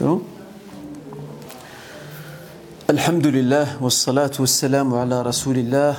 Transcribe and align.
bon 0.00 0.20
الحمد 2.90 3.26
لله 3.26 3.82
والصلاة 3.82 4.30
والسلام 4.40 4.94
على 4.94 5.22
رسول 5.22 5.58
الله 5.58 5.94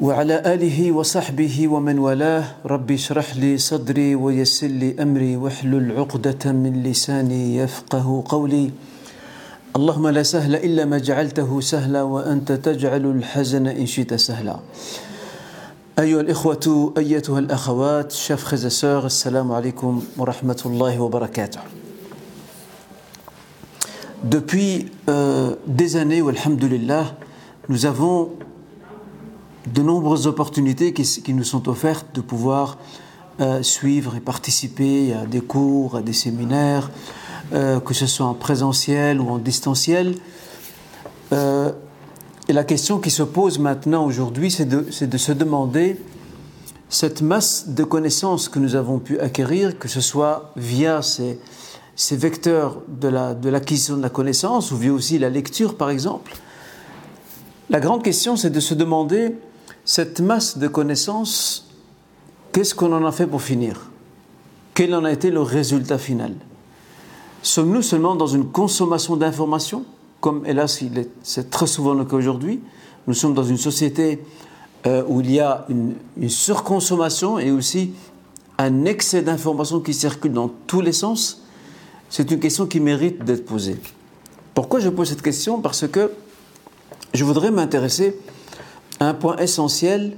وعلى 0.00 0.36
آله 0.54 0.92
وصحبه 0.92 1.68
ومن 1.68 1.98
والاه. 1.98 2.44
ربي 2.66 2.94
اشرح 2.94 3.36
لي 3.36 3.58
صدري 3.58 4.14
ويسر 4.14 4.66
لي 4.66 4.94
أمري 5.02 5.36
واحلل 5.36 5.96
عقدة 5.96 6.52
من 6.52 6.82
لساني 6.82 7.56
يفقه 7.56 8.24
قولي. 8.28 8.70
اللهم 9.76 10.08
لا 10.08 10.22
سهل 10.22 10.54
إلا 10.54 10.84
ما 10.84 10.98
جعلته 10.98 11.60
سهلا 11.60 12.02
وأنت 12.02 12.52
تجعل 12.52 13.04
الحزن 13.06 13.66
إن 13.66 13.86
شئت 13.86 14.14
سهلا. 14.14 14.56
أيها 15.98 16.20
الإخوة 16.20 16.94
أيتها 16.98 17.38
الأخوات 17.38 18.12
et 18.12 18.70
sœurs 18.70 19.04
السلام 19.04 19.52
عليكم 19.52 20.02
ورحمة 20.18 20.60
الله 20.66 21.00
وبركاته. 21.00 21.83
Depuis 24.24 24.90
euh, 25.10 25.54
des 25.66 25.96
années, 25.96 26.22
alhamdulillah, 26.26 27.14
nous 27.68 27.84
avons 27.84 28.30
de 29.66 29.82
nombreuses 29.82 30.26
opportunités 30.26 30.94
qui, 30.94 31.34
nous 31.34 31.44
sont 31.44 31.68
offertes 31.68 32.06
de 32.14 32.22
pouvoir 32.22 32.78
euh, 33.40 33.62
suivre 33.62 34.16
et 34.16 34.20
participer 34.20 35.12
à 35.12 35.26
des 35.26 35.42
cours, 35.42 35.96
à 35.96 36.00
des 36.00 36.14
séminaires, 36.14 36.90
euh, 37.52 37.80
que 37.80 37.92
ce 37.92 38.06
soit 38.06 38.24
en 38.24 38.32
présentiel 38.32 39.20
ou 39.20 39.28
en 39.28 39.38
distanciel. 39.38 40.14
Et 41.32 42.52
la 42.52 42.64
question 42.64 43.00
qui 43.00 43.10
se 43.10 43.24
pose 43.24 43.58
maintenant 43.58 44.06
aujourd'hui, 44.06 44.50
c'est 44.50 44.66
de, 44.66 44.90
se 44.90 45.32
demander 45.32 46.00
cette 46.88 47.20
masse 47.20 47.68
de 47.68 47.84
connaissances 47.84 48.48
que 48.48 48.58
nous 48.58 48.74
avons 48.74 49.00
pu 49.00 49.18
acquérir, 49.18 49.78
que 49.78 49.88
ce 49.88 50.00
soit 50.00 50.52
via 50.56 51.02
ces 51.02 51.40
ces 51.96 52.16
vecteurs 52.16 52.82
de 52.88 53.08
l'acquisition 53.08 53.94
la, 53.94 53.98
de, 53.98 54.02
de 54.02 54.04
la 54.04 54.10
connaissance, 54.10 54.72
ou 54.72 54.76
via 54.76 54.92
aussi 54.92 55.18
la 55.18 55.30
lecture 55.30 55.76
par 55.76 55.90
exemple, 55.90 56.34
la 57.70 57.80
grande 57.80 58.02
question 58.02 58.36
c'est 58.36 58.50
de 58.50 58.60
se 58.60 58.74
demander, 58.74 59.36
cette 59.84 60.20
masse 60.20 60.58
de 60.58 60.66
connaissances, 60.66 61.68
qu'est-ce 62.52 62.74
qu'on 62.74 62.92
en 62.92 63.04
a 63.04 63.12
fait 63.12 63.26
pour 63.26 63.42
finir? 63.42 63.90
Quel 64.74 64.94
en 64.94 65.04
a 65.04 65.12
été 65.12 65.30
le 65.30 65.42
résultat 65.42 65.98
final? 65.98 66.34
Sommes-nous 67.42 67.82
seulement 67.82 68.16
dans 68.16 68.26
une 68.26 68.46
consommation 68.46 69.16
d'informations, 69.16 69.84
comme 70.20 70.44
hélas 70.46 70.82
c'est 71.22 71.50
très 71.50 71.66
souvent 71.66 71.92
le 71.94 72.04
cas 72.04 72.16
aujourd'hui 72.16 72.60
Nous 73.06 73.14
sommes 73.14 73.34
dans 73.34 73.44
une 73.44 73.58
société 73.58 74.24
euh, 74.86 75.04
où 75.06 75.20
il 75.20 75.30
y 75.30 75.40
a 75.40 75.66
une, 75.68 75.94
une 76.16 76.30
surconsommation 76.30 77.38
et 77.38 77.50
aussi 77.50 77.92
un 78.58 78.84
excès 78.84 79.22
d'informations 79.22 79.80
qui 79.80 79.94
circulent 79.94 80.32
dans 80.32 80.50
tous 80.66 80.80
les 80.80 80.92
sens 80.92 81.43
c'est 82.10 82.30
une 82.30 82.40
question 82.40 82.66
qui 82.66 82.80
mérite 82.80 83.24
d'être 83.24 83.44
posée. 83.44 83.76
Pourquoi 84.54 84.80
je 84.80 84.88
pose 84.88 85.08
cette 85.08 85.22
question? 85.22 85.60
Parce 85.60 85.86
que 85.88 86.12
je 87.12 87.24
voudrais 87.24 87.50
m'intéresser 87.50 88.16
à 89.00 89.08
un 89.08 89.14
point 89.14 89.36
essentiel 89.36 90.16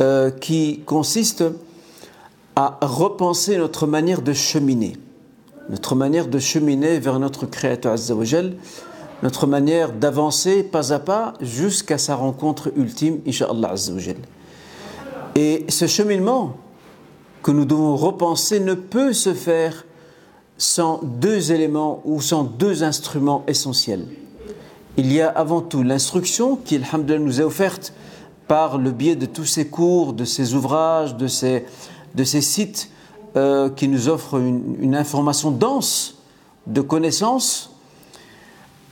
euh, 0.00 0.30
qui 0.30 0.80
consiste 0.86 1.44
à 2.56 2.78
repenser 2.82 3.56
notre 3.56 3.86
manière 3.86 4.22
de 4.22 4.32
cheminer, 4.32 4.96
notre 5.70 5.94
manière 5.94 6.26
de 6.26 6.38
cheminer 6.38 6.98
vers 6.98 7.18
notre 7.18 7.46
Créateur 7.46 7.92
Azzawajal, 7.92 8.56
notre 9.22 9.46
manière 9.46 9.92
d'avancer 9.92 10.62
pas 10.62 10.92
à 10.92 10.98
pas 10.98 11.34
jusqu'à 11.40 11.98
sa 11.98 12.14
rencontre 12.14 12.72
ultime, 12.76 13.20
Inch'Allah 13.26 13.70
Azzawajal. 13.70 14.16
Et 15.34 15.66
ce 15.68 15.86
cheminement 15.86 16.56
que 17.42 17.50
nous 17.50 17.64
devons 17.64 17.96
repenser 17.96 18.60
ne 18.60 18.74
peut 18.74 19.12
se 19.12 19.34
faire 19.34 19.84
sans 20.58 21.00
deux 21.04 21.52
éléments 21.52 22.02
ou 22.04 22.20
sans 22.20 22.42
deux 22.42 22.82
instruments 22.82 23.44
essentiels. 23.46 24.04
Il 24.96 25.12
y 25.12 25.20
a 25.20 25.28
avant 25.28 25.60
tout 25.60 25.84
l'instruction 25.84 26.56
qui, 26.56 26.76
alhamdulillah, 26.76 27.24
nous 27.24 27.40
est 27.40 27.44
offerte 27.44 27.92
par 28.48 28.78
le 28.78 28.90
biais 28.90 29.14
de 29.14 29.26
tous 29.26 29.44
ces 29.44 29.68
cours, 29.68 30.12
de 30.12 30.24
ces 30.24 30.54
ouvrages, 30.54 31.16
de 31.16 31.28
ces, 31.28 31.64
de 32.16 32.24
ces 32.24 32.40
sites 32.40 32.90
euh, 33.36 33.68
qui 33.70 33.86
nous 33.86 34.08
offrent 34.08 34.38
une, 34.38 34.96
information 34.96 35.52
dense 35.52 36.16
de 36.66 36.80
connaissances. 36.80 37.70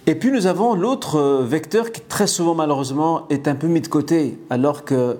Et 0.06 0.14
puis 0.14 0.30
nous 0.30 0.46
avons 0.46 0.74
l'autre 0.74 1.42
vecteur 1.42 1.90
qui 1.90 2.00
très 2.02 2.28
souvent 2.28 2.54
malheureusement 2.54 3.26
est 3.28 3.48
un 3.48 3.56
peu 3.56 3.66
mis 3.66 3.80
de 3.80 3.88
côté, 3.88 4.38
alors 4.50 4.84
qu'il 4.84 5.16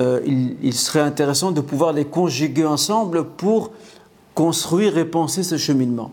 euh, 0.00 0.20
il 0.26 0.74
serait 0.74 1.00
intéressant 1.00 1.52
de 1.52 1.60
pouvoir 1.60 1.92
les 1.92 2.04
conjuguer 2.04 2.64
ensemble 2.64 3.24
pour 3.24 3.70
construire 4.36 4.98
et 4.98 5.06
penser 5.06 5.42
ce 5.42 5.56
cheminement. 5.56 6.12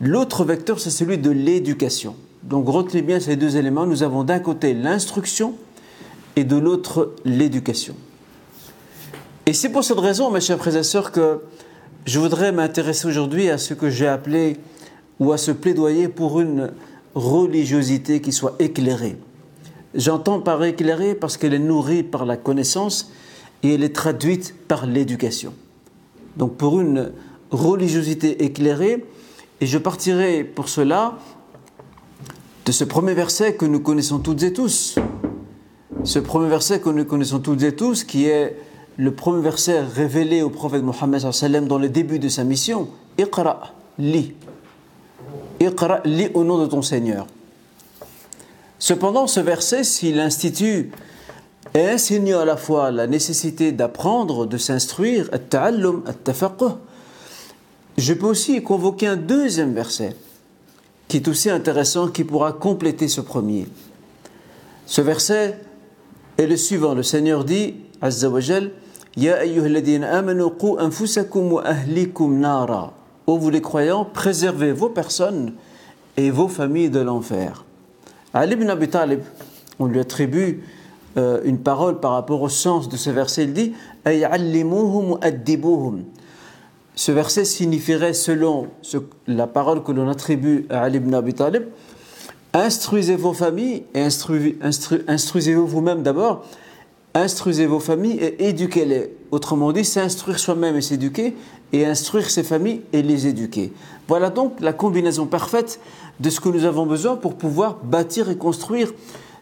L'autre 0.00 0.44
vecteur, 0.44 0.80
c'est 0.80 0.90
celui 0.90 1.18
de 1.18 1.30
l'éducation. 1.30 2.16
Donc 2.42 2.68
retenez 2.68 3.00
bien 3.00 3.20
ces 3.20 3.36
deux 3.36 3.56
éléments. 3.56 3.86
Nous 3.86 4.02
avons 4.02 4.24
d'un 4.24 4.40
côté 4.40 4.74
l'instruction 4.74 5.54
et 6.34 6.42
de 6.42 6.56
l'autre 6.56 7.14
l'éducation. 7.24 7.94
Et 9.46 9.52
c'est 9.52 9.68
pour 9.70 9.84
cette 9.84 10.00
raison, 10.00 10.32
mes 10.32 10.40
chers 10.40 10.58
frères 10.58 10.76
et 10.76 10.82
sœurs, 10.82 11.12
que 11.12 11.42
je 12.06 12.18
voudrais 12.18 12.50
m'intéresser 12.50 13.06
aujourd'hui 13.06 13.48
à 13.50 13.56
ce 13.56 13.72
que 13.72 13.88
j'ai 13.88 14.08
appelé 14.08 14.56
ou 15.20 15.32
à 15.32 15.38
ce 15.38 15.52
plaidoyer 15.52 16.08
pour 16.08 16.40
une 16.40 16.72
religiosité 17.14 18.20
qui 18.20 18.32
soit 18.32 18.56
éclairée. 18.58 19.16
J'entends 19.94 20.40
par 20.40 20.64
éclairée 20.64 21.14
parce 21.14 21.36
qu'elle 21.36 21.54
est 21.54 21.60
nourrie 21.60 22.02
par 22.02 22.24
la 22.24 22.36
connaissance 22.36 23.12
et 23.62 23.74
elle 23.74 23.84
est 23.84 23.94
traduite 23.94 24.56
par 24.66 24.86
l'éducation. 24.86 25.54
Donc 26.36 26.56
pour 26.56 26.80
une 26.80 27.12
religiosité 27.50 28.44
éclairée. 28.44 29.04
Et 29.60 29.66
je 29.66 29.78
partirai 29.78 30.44
pour 30.44 30.68
cela 30.68 31.18
de 32.64 32.72
ce 32.72 32.84
premier 32.84 33.14
verset 33.14 33.54
que 33.54 33.66
nous 33.66 33.80
connaissons 33.80 34.18
toutes 34.18 34.42
et 34.42 34.52
tous. 34.52 34.96
Ce 36.04 36.18
premier 36.18 36.48
verset 36.48 36.80
que 36.80 36.88
nous 36.88 37.04
connaissons 37.04 37.40
toutes 37.40 37.62
et 37.62 37.74
tous, 37.74 38.04
qui 38.04 38.26
est 38.26 38.56
le 38.96 39.12
premier 39.12 39.42
verset 39.42 39.80
révélé 39.80 40.42
au 40.42 40.50
prophète 40.50 40.82
Mohammed 40.82 41.66
dans 41.66 41.78
le 41.78 41.88
début 41.88 42.18
de 42.18 42.28
sa 42.28 42.44
mission. 42.44 42.88
Iqra, 43.18 43.74
lis. 43.98 44.34
Iqra, 45.60 46.00
lis 46.04 46.28
au 46.34 46.44
nom 46.44 46.58
de 46.58 46.66
ton 46.66 46.82
Seigneur. 46.82 47.26
Cependant, 48.78 49.26
ce 49.26 49.40
verset, 49.40 49.84
s'il 49.84 50.18
institue 50.20 50.90
et 51.74 51.86
insinue 51.86 52.34
à 52.34 52.44
la 52.44 52.56
fois 52.56 52.90
la 52.90 53.06
nécessité 53.06 53.72
d'apprendre, 53.72 54.46
de 54.46 54.56
s'instruire, 54.56 55.28
at-ta'allum, 55.32 56.02
at-tafaqquh, 56.06 56.76
je 58.00 58.14
peux 58.14 58.26
aussi 58.26 58.62
convoquer 58.62 59.06
un 59.06 59.16
deuxième 59.16 59.74
verset 59.74 60.16
qui 61.08 61.16
est 61.16 61.28
aussi 61.28 61.50
intéressant, 61.50 62.08
qui 62.08 62.22
pourra 62.22 62.52
compléter 62.52 63.08
ce 63.08 63.20
premier. 63.20 63.66
Ce 64.86 65.00
verset 65.00 65.58
est 66.38 66.46
le 66.46 66.56
suivant. 66.56 66.94
Le 66.94 67.02
Seigneur 67.02 67.44
dit, 67.44 67.74
Azza 68.00 68.30
wa 68.30 68.40
Ya 69.16 69.38
amanu 70.12 70.44
anfusakum 70.78 71.52
wa 71.54 71.62
ahlikum 71.66 72.38
nara. 72.38 72.92
Ô 73.26 73.38
vous 73.38 73.50
les 73.50 73.60
croyants, 73.60 74.04
préservez 74.04 74.72
vos 74.72 74.88
personnes 74.88 75.54
et 76.16 76.30
vos 76.30 76.46
familles 76.46 76.90
de 76.90 77.00
l'enfer. 77.00 77.64
Ali 78.32 78.52
ibn 78.52 78.70
Abi 78.70 78.88
Talib, 78.88 79.20
on 79.80 79.86
lui 79.86 79.98
attribue 79.98 80.62
euh, 81.16 81.40
une 81.44 81.58
parole 81.58 81.98
par 81.98 82.12
rapport 82.12 82.40
au 82.40 82.48
sens 82.48 82.88
de 82.88 82.96
ce 82.96 83.10
verset. 83.10 83.44
Il 83.44 83.52
dit 83.52 83.72
ce 87.00 87.12
verset 87.12 87.46
signifierait, 87.46 88.12
selon 88.12 88.66
la 89.26 89.46
parole 89.46 89.82
que 89.82 89.90
l'on 89.90 90.06
attribue 90.06 90.66
à 90.68 90.82
Ali 90.82 90.98
ibn 90.98 91.14
Abi 91.14 91.32
Talib, 91.32 91.62
instruisez 92.52 93.16
vos 93.16 93.32
familles 93.32 93.84
et 93.94 94.02
instru, 94.02 94.58
instru, 94.60 95.00
instruisez-vous 95.08 95.66
vous-même 95.66 96.02
d'abord, 96.02 96.44
instruisez 97.14 97.64
vos 97.64 97.80
familles 97.80 98.18
et 98.20 98.48
éduquez-les. 98.50 99.16
Autrement 99.30 99.72
dit, 99.72 99.82
s'instruire 99.82 100.38
soi-même 100.38 100.76
et 100.76 100.82
s'éduquer, 100.82 101.34
et 101.72 101.86
instruire 101.86 102.28
ses 102.28 102.42
familles 102.42 102.82
et 102.92 103.00
les 103.00 103.26
éduquer. 103.26 103.72
Voilà 104.06 104.28
donc 104.28 104.60
la 104.60 104.74
combinaison 104.74 105.24
parfaite 105.24 105.80
de 106.20 106.28
ce 106.28 106.38
que 106.38 106.50
nous 106.50 106.66
avons 106.66 106.84
besoin 106.84 107.16
pour 107.16 107.36
pouvoir 107.36 107.78
bâtir 107.82 108.28
et 108.28 108.36
construire 108.36 108.92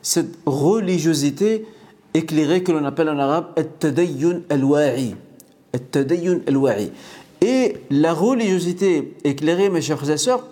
cette 0.00 0.38
religiosité 0.46 1.66
éclairée 2.14 2.62
que 2.62 2.70
l'on 2.70 2.84
appelle 2.84 3.08
en 3.08 3.19
arabe 3.19 3.46
al-tadayyun 3.56 4.43
al-wa'i. 4.49 5.16
Al-wa'i. 6.46 6.93
Et 7.40 7.76
la 7.90 8.12
religiosité 8.12 9.14
éclairée, 9.25 9.69
mes 9.70 9.81
chers 9.81 9.99
frères 9.99 10.11
et 10.11 10.19
sœurs, 10.19 10.44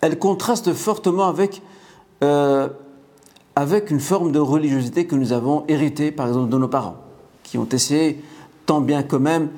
elle 0.00 0.18
contraste 0.18 0.72
fortement 0.72 1.28
avec, 1.28 1.62
euh, 2.22 2.68
avec 3.56 3.90
une 3.90 4.00
forme 4.00 4.32
de 4.32 4.38
religiosité 4.38 5.06
que 5.06 5.14
nous 5.14 5.32
avons 5.32 5.64
héritée, 5.68 6.10
par 6.10 6.28
exemple, 6.28 6.50
de 6.50 6.58
nos 6.58 6.68
parents, 6.68 6.96
qui 7.42 7.58
ont 7.58 7.68
essayé, 7.70 8.22
tant 8.66 8.80
bien 8.80 9.02
que 9.02 9.16
même, 9.16 9.50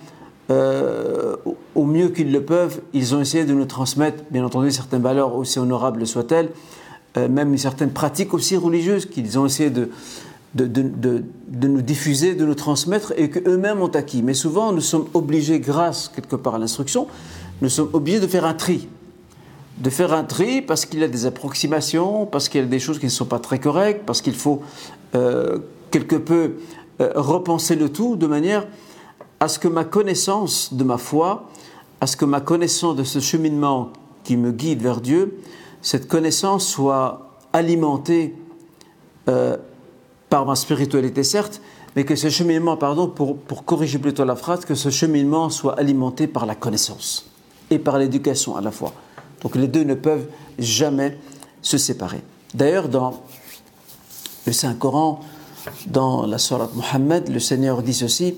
euh, 0.50 1.36
au 1.74 1.84
mieux 1.84 2.10
qu'ils 2.10 2.30
le 2.30 2.44
peuvent, 2.44 2.80
ils 2.92 3.14
ont 3.14 3.20
essayé 3.20 3.44
de 3.44 3.54
nous 3.54 3.64
transmettre, 3.64 4.24
bien 4.30 4.44
entendu, 4.44 4.70
certaines 4.70 5.02
valeurs 5.02 5.34
aussi 5.34 5.58
honorables 5.58 6.06
soient-elles, 6.06 6.50
euh, 7.16 7.28
même 7.28 7.50
une 7.50 7.58
certaine 7.58 7.90
pratique 7.90 8.34
aussi 8.34 8.56
religieuse 8.56 9.06
qu'ils 9.06 9.38
ont 9.38 9.46
essayé 9.46 9.70
de, 9.70 9.90
de, 10.56 10.66
de, 10.66 11.24
de, 11.48 11.68
nous 11.68 11.82
diffuser, 11.82 12.34
de 12.34 12.44
nous 12.44 12.54
transmettre 12.54 13.12
et 13.16 13.28
qu'eux-mêmes 13.28 13.82
ont 13.82 13.88
acquis. 13.88 14.22
Mais 14.22 14.34
souvent, 14.34 14.72
nous 14.72 14.80
sommes 14.80 15.06
obligés, 15.14 15.60
grâce 15.60 16.08
quelque 16.08 16.36
part 16.36 16.54
à 16.54 16.58
l'instruction, 16.58 17.06
nous 17.60 17.68
sommes 17.68 17.90
obligés 17.92 18.20
de 18.20 18.26
faire 18.26 18.44
un 18.44 18.54
tri. 18.54 18.88
de 19.78 19.90
faire 19.90 20.14
un 20.14 20.24
tri 20.24 20.62
parce 20.62 20.86
qu'il 20.86 21.00
y 21.00 21.04
a 21.04 21.08
des 21.08 21.26
approximations, 21.26 22.24
parce 22.24 22.48
qu'il 22.48 22.62
y 22.62 22.64
a 22.64 22.66
des 22.66 22.78
choses 22.78 22.98
qui 22.98 23.06
ne 23.06 23.10
sont 23.10 23.26
pas 23.26 23.38
très 23.38 23.58
correctes, 23.58 24.04
parce 24.06 24.22
qu'il 24.22 24.34
faut 24.34 24.62
euh, 25.14 25.58
quelque 25.90 26.16
peu 26.16 26.54
euh, 27.00 27.12
repenser 27.14 27.76
le 27.76 27.90
tout 27.90 28.16
de 28.16 28.26
manière 28.26 28.66
à 29.40 29.48
ce 29.48 29.58
que 29.58 29.68
ma 29.68 29.84
connaissance 29.84 30.72
de 30.72 30.82
ma 30.82 30.96
foi, 30.96 31.50
à 32.00 32.06
ce 32.06 32.16
que 32.16 32.24
ma 32.24 32.40
connaissance 32.40 32.96
de 32.96 33.04
ce 33.04 33.18
cheminement 33.18 33.92
qui 34.24 34.38
me 34.38 34.50
guide 34.50 34.80
vers 34.80 35.02
Dieu, 35.02 35.38
cette 35.82 36.08
connaissance 36.08 36.66
soit 36.66 37.36
alimentée 37.52 38.34
euh, 39.28 39.56
par 40.29 40.45
ma 40.45 40.55
spiritualité 40.55 41.23
certes, 41.23 41.61
mais 41.95 42.05
que 42.05 42.15
ce 42.15 42.29
cheminement, 42.29 42.77
pardon, 42.77 43.07
pour, 43.07 43.37
pour 43.37 43.65
corriger 43.65 43.99
plutôt 43.99 44.23
la 44.23 44.35
phrase, 44.35 44.65
que 44.65 44.75
ce 44.75 44.89
cheminement 44.89 45.49
soit 45.49 45.77
alimenté 45.77 46.27
par 46.27 46.45
la 46.45 46.55
connaissance 46.55 47.29
et 47.69 47.79
par 47.79 47.97
l'éducation 47.97 48.55
à 48.55 48.61
la 48.61 48.71
fois. 48.71 48.93
Donc 49.41 49.55
les 49.55 49.67
deux 49.67 49.83
ne 49.83 49.95
peuvent 49.95 50.27
jamais 50.59 51.17
se 51.61 51.77
séparer. 51.77 52.21
D'ailleurs, 52.53 52.87
dans 52.87 53.21
le 54.45 54.53
Saint-Coran, 54.53 55.21
dans 55.87 56.25
la 56.25 56.37
Sourate 56.37 56.75
Muhammad, 56.75 57.29
le 57.29 57.39
Seigneur 57.39 57.81
dit 57.81 57.93
ceci 57.93 58.35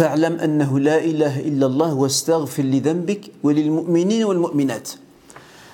فاعلم 0.00 0.40
أنه 0.40 0.78
لا 0.78 1.04
إله 1.04 1.40
إلا 1.40 1.66
الله 1.66 1.94
واستغفر 1.94 2.62
لذنبك 2.62 3.20
وللمؤمنين 3.42 4.24
والمؤمنات 4.24 4.88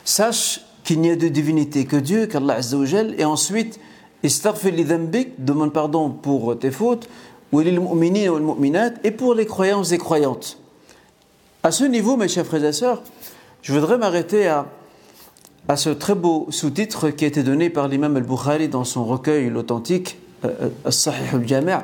Sache 0.05 0.61
qu'il 0.85 1.01
n'y 1.01 1.11
a 1.11 1.17
de 1.17 1.27
divinité 1.27 1.85
que 1.85 1.97
Dieu, 1.97 2.27
qu'Allah 2.27 2.55
Azzawajal, 2.55 3.15
et 3.19 3.25
ensuite, 3.25 3.25
istaghfir 3.25 3.75
li 3.75 3.75
dhanbik, 3.75 3.81
demande 4.24 5.74
pardon 5.74 6.10
pour 6.10 6.58
tes 6.58 6.72
fautes, 6.72 7.08
et 7.54 9.12
pour 9.12 9.34
les 9.34 9.46
croyants 9.46 9.84
et 9.84 9.98
croyantes. 9.98 10.58
À 11.64 11.72
ce 11.72 11.84
niveau, 11.84 12.18
mes 12.18 12.28
chers 12.28 12.46
frères 12.46 12.64
et 12.64 12.74
sœurs, 12.74 13.04
je 13.62 13.74
voudrais 13.74 13.98
m'arrêter 13.98 14.48
à, 14.48 14.68
à 15.68 15.76
ce 15.76 15.90
très 15.90 16.16
beau 16.16 16.48
sous-titre 16.50 17.10
qui 17.10 17.26
a 17.26 17.28
été 17.28 17.44
donné 17.44 17.70
par 17.70 17.88
l'imam 17.88 18.16
al-Bukhari 18.16 18.68
dans 18.68 18.84
son 18.84 19.06
recueil 19.06 19.50
l'authentique, 19.50 20.18
euh, 20.46 20.70
Sahih 20.90 21.36
al-Jami'. 21.36 21.84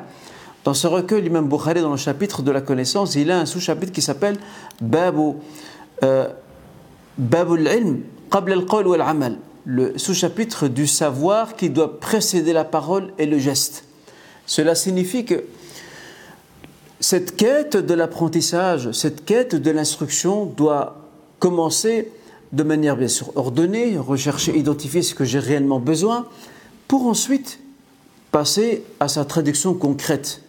Dans 0.64 0.74
ce 0.74 0.86
recueil, 0.88 1.22
l'imam 1.22 1.48
Bukhari, 1.48 1.80
dans 1.80 1.92
le 1.92 1.96
chapitre 1.96 2.42
de 2.42 2.50
la 2.50 2.60
connaissance, 2.60 3.14
il 3.14 3.30
a 3.30 3.38
un 3.38 3.46
sous-chapitre 3.46 3.92
qui 3.92 4.02
s'appelle 4.02 4.36
Babu, 4.80 5.34
euh, 6.02 6.28
Babu 7.16 7.54
al-ilm, 7.54 8.00
qabla 8.30 8.56
el-Amal. 8.56 9.38
Le 9.70 9.98
sous-chapitre 9.98 10.66
du 10.66 10.86
savoir 10.86 11.54
qui 11.54 11.68
doit 11.68 12.00
précéder 12.00 12.54
la 12.54 12.64
parole 12.64 13.12
et 13.18 13.26
le 13.26 13.38
geste. 13.38 13.84
Cela 14.46 14.74
signifie 14.74 15.26
que 15.26 15.44
cette 17.00 17.36
quête 17.36 17.76
de 17.76 17.92
l'apprentissage, 17.92 18.92
cette 18.92 19.26
quête 19.26 19.54
de 19.54 19.70
l'instruction 19.70 20.46
doit 20.46 21.04
commencer 21.38 22.10
de 22.52 22.62
manière 22.62 22.96
bien 22.96 23.08
sûr 23.08 23.30
ordonnée, 23.36 23.98
rechercher, 23.98 24.56
identifier 24.56 25.02
ce 25.02 25.14
que 25.14 25.26
j'ai 25.26 25.38
réellement 25.38 25.80
besoin, 25.80 26.26
pour 26.88 27.06
ensuite 27.06 27.60
passer 28.32 28.84
à 29.00 29.08
sa 29.08 29.26
traduction 29.26 29.74
concrète. 29.74 30.40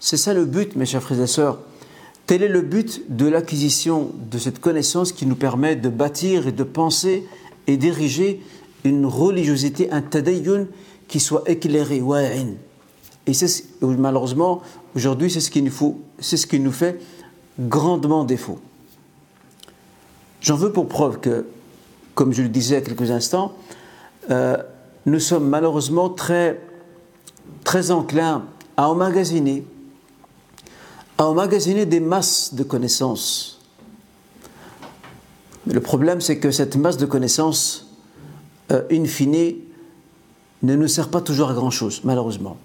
C'est 0.00 0.16
ça 0.16 0.32
le 0.32 0.46
but, 0.46 0.76
mes 0.76 0.86
chers 0.86 1.02
frères 1.02 1.20
et 1.20 1.26
sœurs. 1.26 1.58
Tel 2.24 2.42
est 2.42 2.48
le 2.48 2.62
but 2.62 3.02
de 3.10 3.26
l'acquisition 3.26 4.12
de 4.30 4.38
cette 4.38 4.60
connaissance 4.60 5.12
qui 5.12 5.26
nous 5.26 5.36
permet 5.36 5.76
de 5.76 5.90
bâtir 5.90 6.46
et 6.46 6.52
de 6.52 6.64
penser 6.64 7.26
et 7.66 7.76
d'ériger 7.76 8.40
une 8.84 9.06
religiosité, 9.06 9.90
un 9.90 10.02
tadayyun 10.02 10.66
qui 11.08 11.20
soit 11.20 11.42
éclairé. 11.46 12.02
Et 13.26 13.32
malheureusement, 13.82 14.62
aujourd'hui, 14.96 15.30
c'est 15.30 15.40
ce, 15.40 15.50
qui 15.50 15.62
nous 15.62 16.00
c'est 16.18 16.36
ce 16.36 16.46
qui 16.46 16.58
nous 16.58 16.72
fait 16.72 17.00
grandement 17.60 18.24
défaut. 18.24 18.58
J'en 20.40 20.56
veux 20.56 20.72
pour 20.72 20.88
preuve 20.88 21.20
que, 21.20 21.46
comme 22.14 22.32
je 22.32 22.42
le 22.42 22.48
disais 22.48 22.76
à 22.76 22.80
quelques 22.80 23.10
instants, 23.10 23.52
euh, 24.30 24.56
nous 25.06 25.20
sommes 25.20 25.48
malheureusement 25.48 26.08
très, 26.08 26.60
très 27.64 27.90
enclins 27.90 28.44
à 28.76 28.88
emmagasiner, 28.88 29.64
à 31.18 31.26
emmagasiner 31.26 31.86
des 31.86 32.00
masses 32.00 32.54
de 32.54 32.62
connaissances. 32.64 33.60
Le 35.66 35.80
problème, 35.80 36.20
c'est 36.20 36.38
que 36.38 36.50
cette 36.50 36.74
masse 36.74 36.96
de 36.96 37.06
connaissances, 37.06 37.91
euh, 38.72 38.82
in 38.90 39.04
fine, 39.04 39.56
ne 40.62 40.76
nous 40.76 40.88
sert 40.88 41.08
pas 41.08 41.20
toujours 41.20 41.50
à 41.50 41.54
grand-chose, 41.54 42.00
malheureusement. 42.04 42.56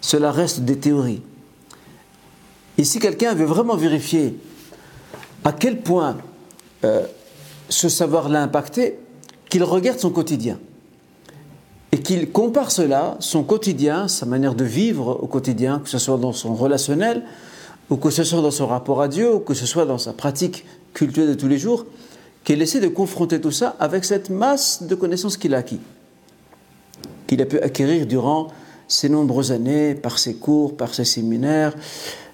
Cela 0.00 0.32
reste 0.32 0.60
des 0.60 0.78
théories. 0.78 1.22
Et 2.78 2.84
si 2.84 2.98
quelqu'un 2.98 3.34
veut 3.34 3.44
vraiment 3.44 3.76
vérifier 3.76 4.36
à 5.44 5.52
quel 5.52 5.80
point 5.80 6.16
euh, 6.84 7.06
ce 7.68 7.88
savoir 7.88 8.28
l'a 8.28 8.42
impacté, 8.42 8.98
qu'il 9.48 9.64
regarde 9.64 9.98
son 9.98 10.10
quotidien 10.10 10.58
et 11.92 11.98
qu'il 11.98 12.30
compare 12.30 12.70
cela, 12.70 13.16
son 13.20 13.42
quotidien, 13.42 14.08
sa 14.08 14.24
manière 14.24 14.54
de 14.54 14.64
vivre 14.64 15.18
au 15.22 15.26
quotidien, 15.26 15.80
que 15.80 15.88
ce 15.88 15.98
soit 15.98 16.16
dans 16.18 16.32
son 16.32 16.54
relationnel, 16.54 17.24
ou 17.90 17.96
que 17.96 18.10
ce 18.10 18.22
soit 18.22 18.40
dans 18.40 18.52
son 18.52 18.68
rapport 18.68 19.02
à 19.02 19.08
Dieu, 19.08 19.34
ou 19.34 19.40
que 19.40 19.54
ce 19.54 19.66
soit 19.66 19.84
dans 19.84 19.98
sa 19.98 20.12
pratique 20.12 20.64
culturelle 20.94 21.30
de 21.30 21.34
tous 21.34 21.48
les 21.48 21.58
jours, 21.58 21.84
qu'il 22.44 22.62
essaie 22.62 22.80
de 22.80 22.88
confronter 22.88 23.40
tout 23.40 23.50
ça 23.50 23.76
avec 23.78 24.04
cette 24.04 24.30
masse 24.30 24.82
de 24.82 24.94
connaissances 24.94 25.36
qu'il 25.36 25.54
a 25.54 25.58
acquis, 25.58 25.80
qu'il 27.26 27.40
a 27.42 27.46
pu 27.46 27.58
acquérir 27.60 28.06
durant 28.06 28.48
ces 28.88 29.08
nombreuses 29.08 29.52
années, 29.52 29.94
par 29.94 30.18
ses 30.18 30.34
cours, 30.34 30.76
par 30.76 30.94
ses 30.94 31.04
séminaires, 31.04 31.74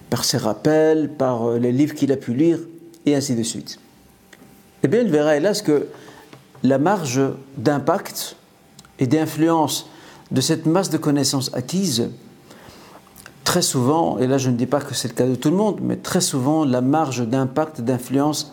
par 0.09 0.25
ses 0.25 0.39
rappels, 0.39 1.11
par 1.11 1.49
euh, 1.49 1.59
les 1.59 1.73
livres 1.73 1.95
qu'il 1.95 2.13
a 2.13 2.17
pu 2.17 2.33
lire, 2.33 2.59
et 3.05 3.15
ainsi 3.15 3.35
de 3.35 3.43
suite. 3.43 3.79
Eh 4.83 4.89
bien, 4.89 5.01
il 5.01 5.11
verra 5.11 5.37
hélas 5.37 5.63
que 5.63 5.89
la 6.63 6.79
marge 6.79 7.21
d'impact 7.59 8.37
et 8.99 9.07
d'influence 9.07 9.89
de 10.31 10.41
cette 10.41 10.67
masse 10.67 10.91
de 10.91 10.99
connaissances 10.99 11.53
acquises, 11.55 12.11
très 13.45 13.63
souvent, 13.63 14.19
et 14.19 14.27
là 14.27 14.39
je 14.39 14.51
ne 14.51 14.57
dis 14.57 14.67
pas 14.67 14.81
que 14.81 14.95
c'est 14.95 15.09
le 15.09 15.15
cas 15.15 15.27
de 15.27 15.35
tout 15.35 15.51
le 15.51 15.57
monde, 15.57 15.79
mais 15.81 15.97
très 15.97 16.21
souvent 16.21 16.65
la 16.65 16.81
marge 16.81 17.27
d'impact, 17.27 17.81
d'influence 17.81 18.53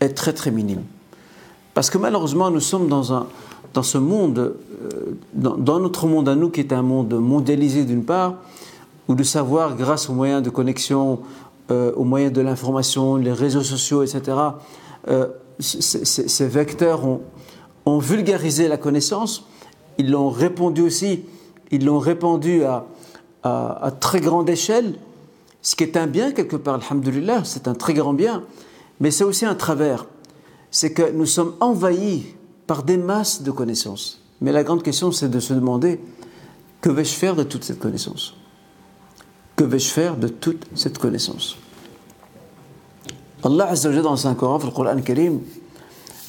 est 0.00 0.10
très 0.10 0.32
très 0.32 0.50
minime. 0.50 0.82
Parce 1.74 1.90
que 1.90 1.98
malheureusement 1.98 2.50
nous 2.50 2.60
sommes 2.60 2.88
dans, 2.88 3.12
un, 3.12 3.26
dans 3.74 3.82
ce 3.82 3.98
monde, 3.98 4.38
euh, 4.38 5.16
dans, 5.34 5.80
notre 5.80 6.06
monde 6.06 6.28
à 6.28 6.34
nous 6.34 6.50
qui 6.50 6.60
est 6.60 6.72
un 6.72 6.82
monde 6.82 7.14
mondialisé 7.14 7.84
d'une 7.84 8.04
part, 8.04 8.34
où 9.08 9.14
le 9.14 9.24
savoir 9.24 9.76
grâce 9.76 10.10
aux 10.10 10.12
moyens 10.12 10.42
de 10.42 10.50
connexion, 10.50 11.20
euh, 11.70 11.92
aux 11.94 12.04
moyens 12.04 12.32
de 12.32 12.40
l'information, 12.40 13.16
les 13.16 13.32
réseaux 13.32 13.62
sociaux, 13.62 14.02
etc., 14.02 14.36
ces, 15.60 16.46
vecteurs 16.46 17.00
ont, 17.86 17.98
vulgarisé 17.98 18.68
la 18.68 18.76
connaissance, 18.76 19.46
ils 19.96 20.10
l'ont 20.10 20.28
répandu 20.28 20.82
aussi, 20.82 21.22
ils 21.70 21.84
l'ont 21.84 21.98
répandu 21.98 22.64
à, 22.64 22.84
à, 23.42 23.90
très 23.98 24.20
grande 24.20 24.48
échelle, 24.50 24.94
ce 25.62 25.74
qui 25.76 25.84
est 25.84 25.96
un 25.96 26.06
bien 26.06 26.32
quelque 26.32 26.56
part, 26.56 26.80
alhamdulillah, 26.82 27.42
c'est 27.44 27.68
un 27.68 27.74
très 27.74 27.94
grand 27.94 28.12
bien, 28.12 28.42
mais 29.00 29.10
c'est 29.10 29.24
aussi 29.24 29.44
un 29.44 29.54
travers. 29.54 30.06
C'est 30.70 30.92
que 30.92 31.10
nous 31.10 31.26
sommes 31.26 31.54
envahis 31.60 32.34
par 32.66 32.82
des 32.82 32.96
masses 32.96 33.42
de 33.42 33.50
connaissances. 33.50 34.20
Mais 34.40 34.52
la 34.52 34.62
grande 34.62 34.82
question, 34.82 35.12
c'est 35.12 35.28
de 35.28 35.40
se 35.40 35.54
demander 35.54 36.00
que 36.80 36.90
vais-je 36.90 37.14
faire 37.14 37.34
de 37.34 37.42
toute 37.42 37.64
cette 37.64 37.78
connaissance? 37.78 38.34
Que 39.56 39.64
vais-je 39.64 39.88
faire 39.88 40.16
de 40.16 40.28
toute 40.28 40.66
cette 40.74 40.98
connaissance? 40.98 41.56
Allah 43.42 43.72
dans 43.74 43.90
le 43.90 44.02
dans 44.02 44.14
le 44.58 44.70
Coran 44.70 45.00
Karim, 45.00 45.40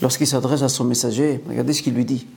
lorsqu'il 0.02 0.28
s'adresse 0.28 0.62
à 0.62 0.70
son 0.70 0.84
messager, 0.84 1.44
regardez 1.48 1.74
ce 1.74 1.82
qu'il 1.82 1.94
lui 1.94 2.06
dit. 2.06 2.28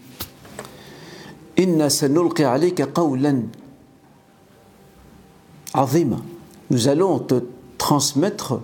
Nous 6.70 6.88
allons 6.88 7.18
te 7.18 7.42
transmettre 7.78 8.60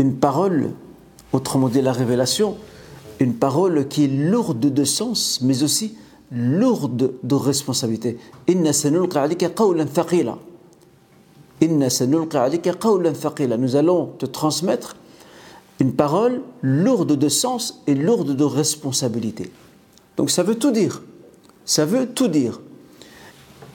une 0.00 0.14
parole, 0.14 0.70
autrement 1.32 1.68
dit 1.68 1.82
la 1.82 1.92
révélation, 1.92 2.56
une 3.20 3.34
parole 3.34 3.86
qui 3.86 4.04
est 4.04 4.08
lourde 4.08 4.58
de 4.58 4.84
sens, 4.84 5.40
mais 5.42 5.62
aussi 5.62 5.94
lourde 6.32 7.12
de 7.22 7.34
responsabilité. 7.34 8.16
Nous 8.48 8.66
allons 13.76 14.06
te 14.06 14.24
transmettre 14.26 14.96
une 15.80 15.92
parole 15.92 16.40
lourde 16.62 17.12
de 17.12 17.28
sens 17.28 17.82
et 17.86 17.94
lourde 17.94 18.34
de 18.34 18.44
responsabilité. 18.44 19.52
Donc 20.16 20.30
ça 20.30 20.42
veut 20.42 20.54
tout 20.54 20.70
dire. 20.70 21.02
Ça 21.66 21.84
veut 21.84 22.06
tout 22.06 22.28
dire. 22.28 22.58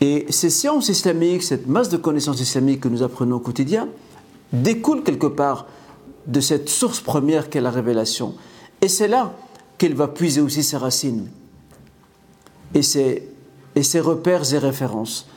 Et 0.01 0.25
ces 0.29 0.49
sciences 0.49 0.89
islamiques, 0.89 1.43
cette 1.43 1.67
masse 1.67 1.89
de 1.89 1.97
connaissances 1.97 2.41
islamiques 2.41 2.81
que 2.81 2.87
nous 2.89 3.03
apprenons 3.03 3.35
au 3.35 3.39
quotidien, 3.39 3.87
découlent 4.51 5.03
quelque 5.03 5.27
part 5.27 5.67
de 6.27 6.39
cette 6.39 6.69
source 6.69 7.01
première 7.01 7.49
qu'est 7.49 7.61
la 7.61 7.71
révélation. 7.71 8.35
Et 8.81 8.87
c'est 8.87 9.07
là 9.07 9.33
qu'elle 9.77 9.93
va 9.93 10.07
puiser 10.07 10.41
aussi 10.41 10.63
ses 10.63 10.77
racines 10.77 11.29
et 12.73 12.81
ses, 12.81 13.29
et 13.75 13.83
ses 13.83 13.99
repères 13.99 14.53
et 14.53 14.57
références. 14.57 15.27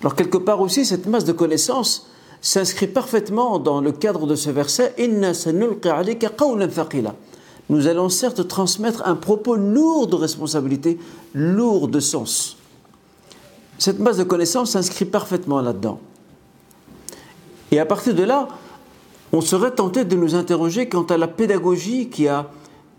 Alors 0.00 0.16
quelque 0.16 0.38
part 0.38 0.60
aussi, 0.60 0.84
cette 0.84 1.06
masse 1.06 1.24
de 1.24 1.32
connaissances 1.32 2.08
s'inscrit 2.40 2.88
parfaitement 2.88 3.58
dans 3.58 3.80
le 3.80 3.92
cadre 3.92 4.26
de 4.26 4.34
ce 4.34 4.50
verset 4.50 4.94
nous 7.68 7.86
allons 7.86 8.08
certes 8.08 8.48
transmettre 8.48 9.02
un 9.06 9.14
propos 9.14 9.54
lourd 9.54 10.06
de 10.06 10.16
responsabilité, 10.16 10.98
lourd 11.32 11.88
de 11.88 12.00
sens. 12.00 12.56
Cette 13.78 13.98
base 13.98 14.18
de 14.18 14.24
connaissances 14.24 14.72
s'inscrit 14.72 15.04
parfaitement 15.04 15.60
là-dedans. 15.60 15.98
Et 17.70 17.78
à 17.78 17.86
partir 17.86 18.14
de 18.14 18.22
là, 18.22 18.48
on 19.32 19.40
serait 19.40 19.70
tenté 19.72 20.04
de 20.04 20.14
nous 20.14 20.34
interroger 20.34 20.88
quant 20.88 21.04
à 21.04 21.16
la 21.16 21.26
pédagogie 21.26 22.10
qui, 22.10 22.28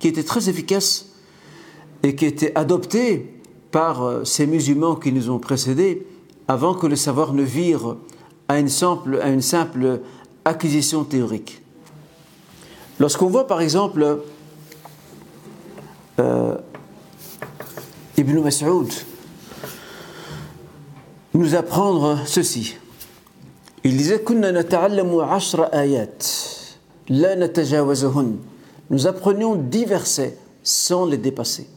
était 0.04 0.24
très 0.24 0.50
efficace 0.50 1.06
et 2.02 2.16
qui 2.16 2.26
était 2.26 2.52
adoptée 2.56 3.40
par 3.72 4.04
euh, 4.04 4.24
ces 4.26 4.46
musulmans 4.46 4.96
qui 4.96 5.12
nous 5.12 5.30
ont 5.30 5.40
précédés 5.40 6.06
avant 6.48 6.74
que 6.74 6.88
le 6.88 6.96
savoir 6.96 7.34
ne 7.34 7.44
vire 7.44 7.96
à 8.50 8.60
une 8.60 8.68
simple, 8.68 9.20
à 9.22 9.30
une 9.30 9.42
simple 9.42 10.02
acquisition 10.44 11.04
théorique. 11.06 11.62
Lorsqu'on 13.00 13.28
voit 13.28 13.48
par 13.48 13.62
exemple 13.62 14.20
euh, 16.20 16.56
Ibn 18.18 18.40
Mas'ud 18.42 18.92
nous 21.34 21.56
apprendre 21.56 22.20
ceci. 22.26 22.76
Il 23.84 23.98
disait 23.98 24.24
Nous 28.90 29.08
apprenions 29.08 29.56
dix 29.56 29.86
versets 29.86 30.38
sans 30.64 31.06
les 31.06 31.18
dépasser. 31.18 31.68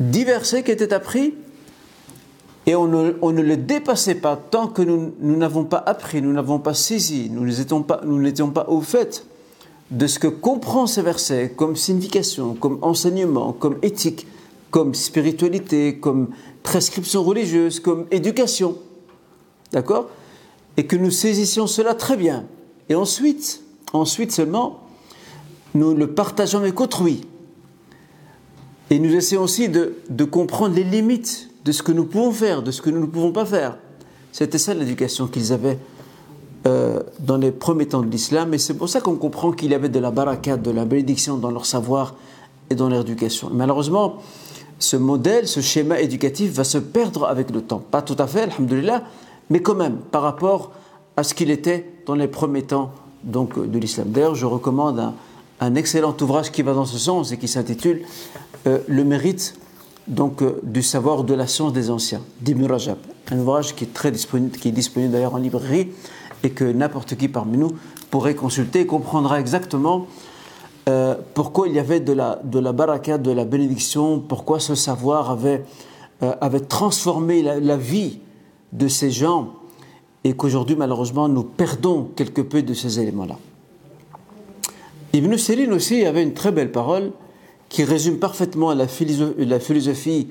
Dix 0.00 0.24
versets 0.24 0.62
qui 0.62 0.70
étaient 0.70 0.94
appris 0.94 1.34
et 2.66 2.74
on 2.74 2.86
ne, 2.86 3.14
on 3.22 3.32
ne, 3.32 3.42
le 3.42 3.56
dépassait 3.56 4.14
pas 4.14 4.36
tant 4.36 4.68
que 4.68 4.82
nous 4.82 5.36
n'avons 5.36 5.64
pas 5.64 5.82
appris, 5.84 6.22
nous 6.22 6.32
n'avons 6.32 6.58
pas 6.58 6.74
saisi, 6.74 7.30
nous 7.30 7.44
n'étions 7.44 7.82
pas, 7.82 8.00
pas 8.54 8.66
au 8.68 8.80
fait 8.80 9.27
de 9.90 10.06
ce 10.06 10.18
que 10.18 10.26
comprend 10.26 10.86
ces 10.86 11.02
versets 11.02 11.52
comme 11.56 11.76
signification, 11.76 12.54
comme 12.54 12.78
enseignement, 12.82 13.52
comme 13.52 13.76
éthique, 13.82 14.26
comme 14.70 14.94
spiritualité, 14.94 15.98
comme 15.98 16.28
prescription 16.62 17.22
religieuse, 17.24 17.80
comme 17.80 18.06
éducation. 18.10 18.76
D'accord? 19.72 20.08
Et 20.76 20.86
que 20.86 20.96
nous 20.96 21.10
saisissions 21.10 21.66
cela 21.66 21.94
très 21.94 22.16
bien. 22.16 22.44
Et 22.88 22.94
ensuite, 22.94 23.62
ensuite 23.92 24.32
seulement, 24.32 24.80
nous 25.74 25.94
le 25.94 26.12
partageons 26.14 26.58
avec 26.58 26.80
autrui. 26.80 27.22
Et 28.90 28.98
nous 28.98 29.14
essayons 29.14 29.42
aussi 29.42 29.68
de, 29.68 29.96
de 30.08 30.24
comprendre 30.24 30.74
les 30.74 30.84
limites 30.84 31.50
de 31.64 31.72
ce 31.72 31.82
que 31.82 31.92
nous 31.92 32.04
pouvons 32.04 32.32
faire, 32.32 32.62
de 32.62 32.70
ce 32.70 32.80
que 32.80 32.90
nous 32.90 33.00
ne 33.00 33.06
pouvons 33.06 33.32
pas 33.32 33.44
faire. 33.44 33.78
C'était 34.32 34.58
ça 34.58 34.74
l'éducation 34.74 35.26
qu'ils 35.26 35.52
avaient 35.52 35.78
euh, 36.66 37.00
dans 37.20 37.36
les 37.36 37.52
premiers 37.52 37.86
temps 37.86 38.02
de 38.02 38.10
l'islam, 38.10 38.52
et 38.52 38.58
c'est 38.58 38.74
pour 38.74 38.88
ça 38.88 39.00
qu'on 39.00 39.16
comprend 39.16 39.52
qu'il 39.52 39.70
y 39.70 39.74
avait 39.74 39.88
de 39.88 39.98
la 39.98 40.10
baraka, 40.10 40.56
de 40.56 40.70
la 40.70 40.84
bénédiction 40.84 41.36
dans 41.36 41.50
leur 41.50 41.66
savoir 41.66 42.14
et 42.70 42.74
dans 42.74 42.88
leur 42.88 43.02
éducation. 43.02 43.50
Malheureusement, 43.52 44.16
ce 44.78 44.96
modèle, 44.96 45.46
ce 45.46 45.60
schéma 45.60 46.00
éducatif 46.00 46.52
va 46.52 46.64
se 46.64 46.78
perdre 46.78 47.26
avec 47.26 47.50
le 47.50 47.62
temps. 47.62 47.82
Pas 47.90 48.02
tout 48.02 48.16
à 48.18 48.26
fait, 48.26 48.42
alhamdulillah, 48.42 49.04
mais 49.50 49.60
quand 49.60 49.74
même, 49.74 49.96
par 50.10 50.22
rapport 50.22 50.72
à 51.16 51.22
ce 51.22 51.34
qu'il 51.34 51.50
était 51.50 51.86
dans 52.06 52.14
les 52.14 52.28
premiers 52.28 52.62
temps 52.62 52.92
donc, 53.24 53.58
de 53.58 53.78
l'islam. 53.78 54.08
D'ailleurs, 54.10 54.34
je 54.34 54.46
recommande 54.46 55.12
un, 55.60 55.74
excellent 55.74 56.16
ouvrage 56.20 56.50
qui 56.50 56.62
va 56.62 56.74
dans 56.74 56.84
ce 56.84 56.98
sens 56.98 57.32
et 57.32 57.38
qui 57.38 57.48
s'intitule 57.48 58.02
euh, 58.66 58.78
Le 58.86 59.04
mérite 59.04 59.54
donc, 60.06 60.42
euh, 60.42 60.60
du 60.62 60.82
savoir 60.82 61.24
de 61.24 61.34
la 61.34 61.46
science 61.46 61.72
des 61.72 61.90
anciens, 61.90 62.22
d'Ibn 62.40 62.66
Rajab. 62.66 62.98
Un 63.30 63.38
ouvrage 63.38 63.74
qui 63.74 63.84
est 63.84 63.92
très 63.92 64.10
disponible, 64.10 64.56
qui 64.56 64.68
est 64.68 64.72
disponible 64.72 65.12
d'ailleurs 65.12 65.34
en 65.34 65.38
librairie 65.38 65.88
et 66.42 66.50
que 66.50 66.64
n'importe 66.64 67.16
qui 67.16 67.28
parmi 67.28 67.58
nous 67.58 67.72
pourrait 68.10 68.34
consulter 68.34 68.80
et 68.80 68.86
comprendra 68.86 69.40
exactement 69.40 70.06
euh, 70.88 71.16
pourquoi 71.34 71.68
il 71.68 71.74
y 71.74 71.78
avait 71.78 72.00
de 72.00 72.12
la, 72.12 72.40
de 72.42 72.60
baraka, 72.60 73.18
de 73.18 73.30
la 73.30 73.44
bénédiction, 73.44 74.20
pourquoi 74.20 74.58
ce 74.58 74.74
savoir 74.74 75.30
avait, 75.30 75.64
euh, 76.22 76.58
transformé 76.68 77.42
la, 77.42 77.76
vie 77.76 78.20
de 78.72 78.88
ces 78.88 79.10
gens 79.10 79.54
et 80.24 80.32
qu'aujourd'hui 80.32 80.76
malheureusement 80.76 81.28
nous 81.28 81.42
perdons 81.42 82.08
quelque 82.16 82.40
peu 82.40 82.62
de 82.62 82.72
ces 82.72 83.00
éléments-là. 83.00 83.36
Ibn 85.12 85.36
Sirin 85.36 85.72
aussi 85.72 86.04
avait 86.06 86.22
une 86.22 86.34
très 86.34 86.52
belle 86.52 86.72
parole 86.72 87.12
qui 87.68 87.84
résume 87.84 88.18
parfaitement 88.18 88.72
la 88.72 88.88
philosophie 88.88 90.28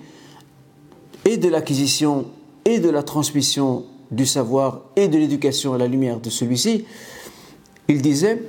et 1.26 1.38
de 1.38 1.50
l'acquisition 1.50 2.26
et 2.66 2.80
de 2.80 2.90
la 2.90 3.04
transmission 3.04 3.84
du 4.12 4.26
savoir 4.26 4.82
et 4.96 5.08
de 5.08 5.18
l'éducation 5.18 5.74
à 5.74 5.78
la 5.78 5.88
lumière 5.88 6.20
de 6.20 6.30
celui-ci, 6.30 6.86
il 7.88 8.02
disait 8.02 8.42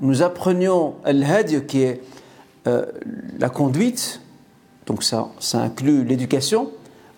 nous 0.00 0.22
apprenions 0.22 0.94
al 1.04 1.66
qui 1.66 1.82
est 1.82 2.02
euh, 2.66 2.84
la 3.38 3.48
conduite, 3.48 4.20
donc 4.86 5.02
ça, 5.02 5.28
ça 5.38 5.62
inclut 5.62 6.04
l'éducation, 6.04 6.70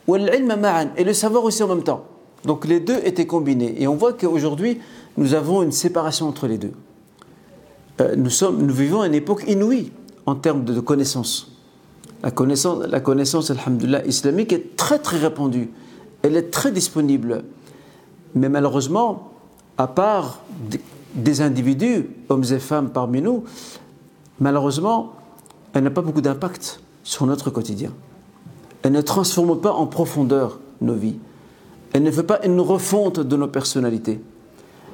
et 0.09 1.05
le 1.05 1.13
savoir 1.13 1.45
aussi 1.45 1.63
en 1.63 1.69
même 1.69 1.83
temps. 1.83 2.05
Donc 2.45 2.67
les 2.67 2.81
deux 2.81 3.01
étaient 3.05 3.27
combinés. 3.27 3.81
Et 3.81 3.87
on 3.87 3.95
voit 3.95 4.13
qu'aujourd'hui, 4.13 4.81
nous 5.17 5.35
avons 5.35 5.63
une 5.63 5.73
séparation 5.73 6.29
entre 6.29 6.47
les 6.47 6.59
deux. 6.59 6.73
Euh, 8.01 8.15
nous, 8.17 8.31
sommes, 8.31 8.65
nous 8.65 8.75
vivons 8.75 9.05
une 9.05 9.15
époque 9.15 9.45
inouïe 9.47 9.93
en 10.27 10.35
termes 10.35 10.65
de 10.65 10.81
connaissances. 10.81 11.52
La 12.23 12.31
connaissance, 12.31 12.85
la 12.87 13.01
connaissance, 13.01 13.51
alhamdulillah, 13.51 14.07
islamique 14.07 14.53
est 14.53 14.77
très 14.77 14.99
très 14.99 15.19
répandue. 15.19 15.71
Elle 16.23 16.37
est 16.37 16.51
très 16.51 16.71
disponible. 16.71 17.43
Mais 18.35 18.49
malheureusement, 18.49 19.33
à 19.77 19.87
part 19.87 20.41
des 21.15 21.41
individus, 21.41 22.07
hommes 22.29 22.45
et 22.51 22.59
femmes 22.59 22.91
parmi 22.91 23.21
nous, 23.21 23.45
malheureusement, 24.41 25.15
elle 25.75 25.85
n'a 25.85 25.91
pas 25.91 26.03
beaucoup 26.03 26.21
d'impact 26.21 26.81
sur 27.03 27.27
notre 27.27 27.51
quotidien. 27.51 27.91
Elle 28.83 28.93
ne 28.93 29.01
transforme 29.01 29.61
pas 29.61 29.73
en 29.73 29.87
profondeur 29.87 30.61
nos 30.81 30.95
vies. 30.95 31.17
Elle 31.93 32.05
ne 32.05 32.11
fait 32.11 32.23
pas 32.23 32.45
une 32.45 32.61
refonte 32.61 33.21
de 33.21 33.37
nos 33.37 33.49
personnalités. 33.49 34.21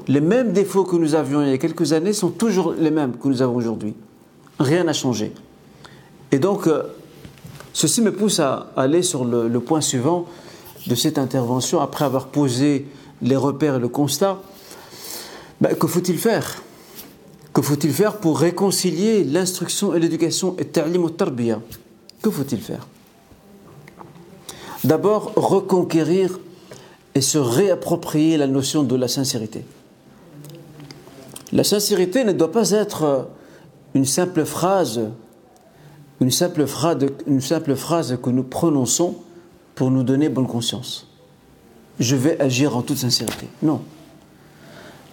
Les 0.09 0.21
mêmes 0.21 0.53
défauts 0.53 0.85
que 0.85 0.97
nous 0.97 1.15
avions 1.15 1.43
il 1.43 1.49
y 1.49 1.53
a 1.53 1.59
quelques 1.59 1.93
années 1.93 2.13
sont 2.13 2.31
toujours 2.31 2.73
les 2.73 2.91
mêmes 2.91 3.17
que 3.17 3.29
nous 3.29 3.43
avons 3.43 3.57
aujourd'hui. 3.57 3.95
Rien 4.59 4.85
n'a 4.85 4.93
changé. 4.93 5.33
Et 6.33 6.39
donc, 6.39 6.67
euh, 6.67 6.83
Ceci 7.73 8.01
me 8.03 8.13
pousse 8.13 8.41
à 8.41 8.73
aller 8.77 9.03
sur 9.03 9.25
le, 9.25 9.61
point 9.61 9.81
suivant 9.81 10.27
de 10.87 10.95
cette 10.95 11.19
intervention, 11.19 11.81
après 11.81 12.05
avoir 12.05 12.29
posé 12.29 12.87
les 13.23 13.37
repères 13.37 13.77
et 13.77 13.79
le 13.81 13.89
constat. 13.89 14.41
Ben, 15.61 15.75
que 15.75 15.87
faut-il 15.87 16.19
faire? 16.19 16.63
Que 17.53 17.63
faut-il 17.63 17.93
faire 17.93 18.19
pour 18.19 18.39
réconcilier 18.39 19.25
l'instruction 19.25 19.95
et 19.95 20.01
l'éducation 20.01 20.55
et 20.59 20.67
ta'lim 20.67 21.05
au 21.05 21.11
tarbiya? 21.11 21.61
Que 22.23 22.31
faut-il 22.31 22.61
faire? 22.61 22.87
D'abord, 24.85 25.33
reconquérir 25.35 26.39
et 27.15 27.21
se 27.21 27.39
réapproprier 27.39 28.37
la 28.37 28.47
notion 28.47 28.85
de 28.85 28.95
la 28.95 29.09
sincérité. 29.09 29.65
La 31.53 31.65
sincérité 31.65 32.25
ne 32.25 32.33
doit 32.33 32.53
pas 32.53 32.71
être 32.71 33.29
une 33.95 34.05
simple 34.05 34.45
phrase 34.45 35.01
une 36.21 36.31
simple, 36.31 36.67
phrase, 36.67 36.99
une 37.27 37.41
simple 37.41 37.77
phrase 37.77 38.19
que 38.23 38.31
nous 38.31 38.43
prononçons 38.43 39.17
pour 39.75 39.91
nous 39.91 40.03
donner 40.03 40.29
bonne 40.29 40.47
conscience. 40.47 41.07
Je 42.01 42.17
vais 42.17 42.41
agir 42.41 42.77
en 42.77 42.83
toute 42.83 42.99
sincérité. 42.99 43.47
Non. 43.63 43.81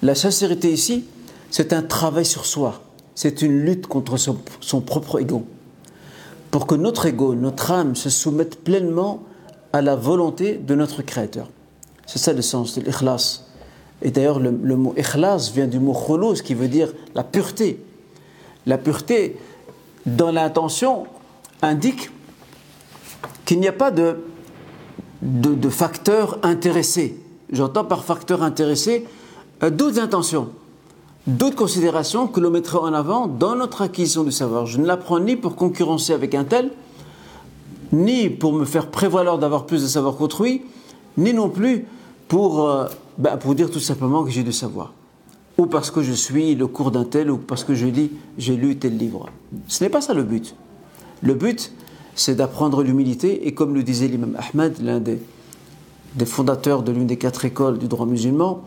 La 0.01 0.15
sincérité 0.15 0.71
ici, 0.71 1.05
c'est 1.49 1.73
un 1.73 1.81
travail 1.81 2.25
sur 2.25 2.45
soi. 2.45 2.81
C'est 3.15 3.41
une 3.41 3.61
lutte 3.61 3.87
contre 3.87 4.17
son, 4.17 4.81
propre 4.81 5.19
ego. 5.19 5.45
Pour 6.51 6.67
que 6.67 6.75
notre 6.75 7.05
ego, 7.05 7.33
notre 7.33 7.71
âme 7.71 7.95
se 7.95 8.09
soumette 8.09 8.63
pleinement 8.63 9.23
à 9.73 9.81
la 9.81 9.95
volonté 9.95 10.57
de 10.57 10.75
notre 10.75 11.01
Créateur. 11.01 11.49
C'est 12.05 12.19
ça 12.19 12.33
le 12.33 12.41
sens 12.41 12.75
de 12.75 12.81
l'ikhlas. 12.81 13.45
Et 14.01 14.11
d'ailleurs, 14.11 14.39
le, 14.39 14.51
mot 14.51 14.93
ikhlas 14.97 15.51
vient 15.53 15.67
du 15.67 15.79
mot 15.79 15.93
kholos 15.93 16.35
qui 16.35 16.53
veut 16.53 16.67
dire 16.67 16.93
la 17.15 17.23
pureté. 17.23 17.83
La 18.65 18.77
pureté, 18.77 19.37
dans 20.05 20.31
l'intention 20.31 21.05
indique 21.61 22.11
qu'il 23.45 23.59
n'y 23.59 23.67
a 23.67 23.73
pas 23.73 23.91
de, 23.91 24.17
de, 25.21 25.69
facteur 25.69 26.39
intéressé. 26.43 27.19
J'entends 27.51 27.85
par 27.85 28.03
facteur 28.03 28.43
intéressé 28.43 29.05
euh, 29.63 29.69
d'autres 29.69 29.99
intentions, 29.99 30.49
d'autres 31.27 31.55
considérations 31.55 32.27
que 32.27 32.39
l'on 32.39 32.49
mettrait 32.49 32.79
en 32.79 32.93
avant 32.93 33.27
dans 33.27 33.55
notre 33.55 33.81
acquisition 33.81 34.23
du 34.23 34.31
savoir. 34.31 34.65
Je 34.65 34.79
ne 34.79 34.85
l'apprends 34.85 35.19
ni 35.19 35.35
pour 35.35 35.55
concurrencer 35.55 36.13
avec 36.13 36.35
un 36.35 36.43
tel, 36.43 36.71
ni 37.91 38.29
pour 38.29 38.53
me 38.53 38.65
faire 38.65 38.87
prévaloir 38.87 39.37
d'avoir 39.37 39.65
plus 39.65 39.81
de 39.81 39.87
savoir 39.87 40.15
qu'autrui, 40.15 40.63
ni 41.17 41.33
non 41.33 41.49
plus 41.49 41.85
pour, 42.27 42.67
euh, 42.67 42.87
bah, 43.17 43.37
pour 43.37 43.55
dire 43.55 43.69
tout 43.69 43.79
simplement 43.79 44.23
que 44.23 44.31
j'ai 44.31 44.43
du 44.43 44.53
savoir. 44.53 44.91
Ou 45.57 45.65
parce 45.67 45.91
que 45.91 46.01
je 46.01 46.13
suis 46.13 46.55
le 46.55 46.67
cours 46.67 46.91
d'un 46.91 47.05
tel, 47.05 47.31
ou 47.31 47.37
parce 47.37 47.63
que 47.63 47.73
je 47.75 47.85
lis, 47.85 48.11
j'ai 48.37 48.55
lu 48.55 48.77
tel 48.77 48.97
livre. 48.97 49.29
Ce 49.67 49.83
n'est 49.83 49.89
pas 49.89 50.01
ça 50.01 50.13
le 50.13 50.23
but. 50.23 50.55
Le 51.21 51.33
but, 51.33 51.71
c'est 52.13 52.35
d'apprendre 52.35 52.83
l'humilité, 52.83 53.47
et 53.47 53.53
comme 53.53 53.73
le 53.73 53.83
disait 53.83 54.07
l'imam 54.07 54.37
Ahmed, 54.37 54.81
l'un 54.81 54.99
des, 54.99 55.19
des 56.15 56.25
fondateurs 56.25 56.83
de 56.83 56.91
l'une 56.91 57.07
des 57.07 57.17
quatre 57.17 57.45
écoles 57.45 57.77
du 57.77 57.87
droit 57.87 58.05
musulman, 58.05 58.63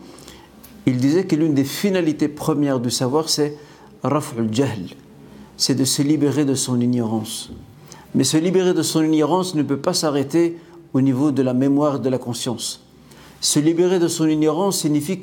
il 0.85 0.97
disait 0.97 1.25
que 1.25 1.35
l'une 1.35 1.53
des 1.53 1.63
finalités 1.63 2.27
premières 2.27 2.79
du 2.79 2.89
savoir, 2.89 3.29
c'est 3.29 3.55
raf'ul 4.03 4.51
jahl, 4.51 4.87
c'est 5.57 5.75
de 5.75 5.83
se 5.83 6.01
libérer 6.01 6.45
de 6.45 6.55
son 6.55 6.79
ignorance. 6.79 7.51
Mais 8.15 8.23
se 8.23 8.37
libérer 8.37 8.73
de 8.73 8.81
son 8.81 9.03
ignorance 9.03 9.53
ne 9.53 9.61
peut 9.61 9.77
pas 9.77 9.93
s'arrêter 9.93 10.57
au 10.93 11.01
niveau 11.01 11.31
de 11.31 11.43
la 11.43 11.53
mémoire 11.53 11.99
de 11.99 12.09
la 12.09 12.17
conscience. 12.17 12.81
Se 13.41 13.59
libérer 13.59 13.99
de 13.99 14.07
son 14.07 14.27
ignorance 14.27 14.79
signifie 14.79 15.19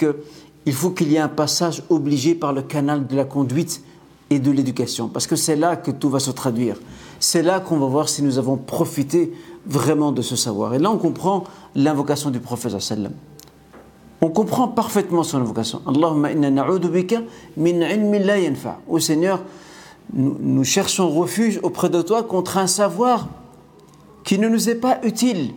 qu'il 0.67 0.75
faut 0.75 0.91
qu'il 0.91 1.13
y 1.13 1.15
ait 1.15 1.21
un 1.21 1.29
passage 1.29 1.85
obligé 1.91 2.35
par 2.35 2.53
le 2.53 2.61
canal 2.61 3.07
de 3.07 3.15
la 3.15 3.25
conduite 3.25 3.83
et 4.31 4.41
de 4.41 4.51
l'éducation, 4.51 5.07
parce 5.07 5.29
que 5.29 5.37
c'est 5.37 5.55
là 5.55 5.77
que 5.77 5.93
tout 5.93 6.11
va 6.11 6.19
se 6.19 6.33
traduire. 6.33 6.77
C'est 7.21 7.45
là 7.45 7.61
qu'on 7.61 7.79
va 7.79 7.87
voir 7.87 8.09
si 8.09 8.25
nous 8.25 8.37
avons 8.37 8.57
profité 8.57 9.33
vraiment 9.65 10.11
de 10.11 10.23
ce 10.23 10.35
savoir. 10.35 10.75
Et 10.75 10.81
là, 10.81 10.91
on 10.91 10.99
comprend 10.99 11.45
l'invocation 11.77 12.31
du 12.31 12.41
prophète 12.41 12.81
sallam. 12.81 13.13
On 14.21 14.29
comprend 14.29 14.67
parfaitement 14.67 15.23
son 15.23 15.39
invocation. 15.39 15.83
Allahumma 15.87 16.33
inna 16.33 16.51
na'udu 16.51 16.89
min 17.57 17.81
ilmin 17.89 18.19
la 18.19 18.41
yanfa. 18.41 18.81
Ô 18.89 18.99
Seigneur, 18.99 19.45
nous, 20.13 20.65
cherchons 20.65 21.09
refuge 21.11 21.61
auprès 21.63 21.91
de 21.91 22.03
toi 22.03 22.25
contre 22.25 22.59
un 22.59 22.67
savoir 22.67 23.29
qui 24.25 24.41
ne 24.41 24.49
nous 24.49 24.69
est 24.69 24.75
pas 24.75 24.99
utile. 25.05 25.53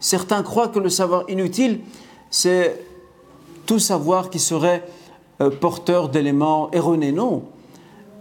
Certains 0.00 0.42
croient 0.42 0.68
que 0.68 0.80
le 0.80 0.90
savoir 0.90 1.24
inutile, 1.30 1.80
c'est 2.30 2.84
tout 3.66 3.78
savoir 3.78 4.30
qui 4.30 4.38
serait 4.38 4.86
euh, 5.40 5.50
porteur 5.50 6.08
d'éléments 6.08 6.70
erronés. 6.72 7.12
Non. 7.12 7.44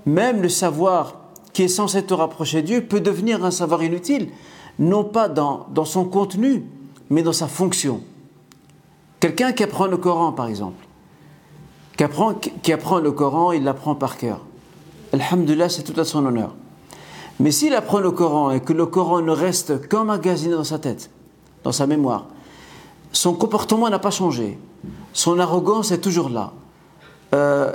Même 0.06 0.42
le 0.42 0.50
savoir 0.50 1.16
qui 1.54 1.64
est 1.64 1.68
censé 1.68 2.04
te 2.04 2.14
rapprocher 2.14 2.62
de 2.62 2.68
Dieu 2.68 2.82
peut 2.86 3.02
devenir 3.02 3.44
un 3.44 3.52
savoir 3.52 3.84
inutile, 3.84 4.30
non 4.78 5.04
pas 5.04 5.28
dans, 5.28 5.68
dans 5.74 5.86
son 5.86 6.06
contenu, 6.06 6.64
mais 7.10 7.24
dans 7.24 7.34
sa 7.34 7.48
fonction. 7.48 8.02
Quelqu'un 9.20 9.52
qui 9.52 9.64
apprend 9.64 9.88
le 9.88 9.98
Coran, 9.98 10.32
par 10.32 10.48
exemple, 10.48 10.86
qui 11.98 12.04
apprend, 12.04 12.34
qui 12.34 12.72
apprend 12.72 13.00
le 13.00 13.12
Coran, 13.12 13.52
il 13.52 13.64
l'apprend 13.64 13.96
par 13.96 14.18
cœur. 14.18 14.46
Alhamdulillah, 15.12 15.68
c'est 15.68 15.84
tout 15.84 16.00
à 16.00 16.06
son 16.06 16.26
honneur. 16.26 16.56
Mais 17.40 17.52
s'il 17.52 17.74
apprend 17.74 18.00
le 18.00 18.12
Coran 18.12 18.52
et 18.52 18.62
que 18.62 18.74
le 18.74 18.86
Coran 18.86 19.22
ne 19.22 19.32
reste 19.32 19.88
qu'emmagasiné 19.90 20.54
dans 20.54 20.64
sa 20.64 20.80
tête, 20.80 21.10
dans 21.64 21.72
sa 21.72 21.88
mémoire, 21.88 22.28
son 23.12 23.34
comportement 23.34 23.90
n'a 23.90 24.00
pas 24.00 24.12
changé, 24.12 24.58
son 25.14 25.40
arrogance 25.40 25.92
est 25.92 26.00
toujours 26.00 26.30
là, 26.30 26.54
euh, 27.34 27.74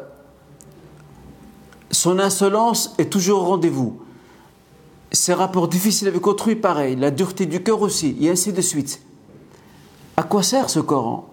son 1.90 2.18
insolence 2.18 2.94
est 2.98 3.10
toujours 3.10 3.42
au 3.42 3.44
rendez-vous, 3.44 4.00
ses 5.12 5.32
rapports 5.34 5.68
difficiles 5.68 6.08
avec 6.08 6.26
autrui, 6.26 6.56
pareil, 6.56 6.96
la 6.96 7.10
dureté 7.10 7.46
du 7.46 7.62
cœur 7.62 7.82
aussi, 7.82 8.16
et 8.20 8.30
ainsi 8.30 8.52
de 8.52 8.60
suite. 8.60 9.00
À 10.16 10.22
quoi 10.22 10.42
sert 10.42 10.70
ce 10.70 10.80
Coran? 10.80 11.28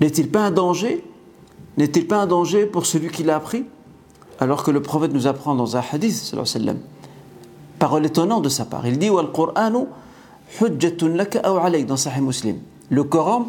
N'est-il 0.00 0.30
pas 0.30 0.40
un 0.40 0.50
danger? 0.50 1.04
N'est-il 1.76 2.06
pas 2.06 2.18
un 2.18 2.26
danger 2.26 2.66
pour 2.66 2.86
celui 2.86 3.10
qui 3.10 3.22
l'a 3.22 3.36
appris? 3.36 3.64
Alors 4.40 4.62
que 4.62 4.70
le 4.70 4.82
prophète 4.82 5.12
nous 5.12 5.26
apprend 5.26 5.54
dans 5.54 5.76
un 5.76 5.82
hadith, 5.92 6.34
parole 7.78 8.06
étonnante 8.06 8.42
de 8.42 8.48
sa 8.48 8.64
part. 8.64 8.86
Il 8.86 8.98
dit 8.98 9.10
dans 11.84 11.96
Sahih 11.96 12.20
Muslim. 12.20 12.58
Le 12.90 13.04
Coran 13.04 13.46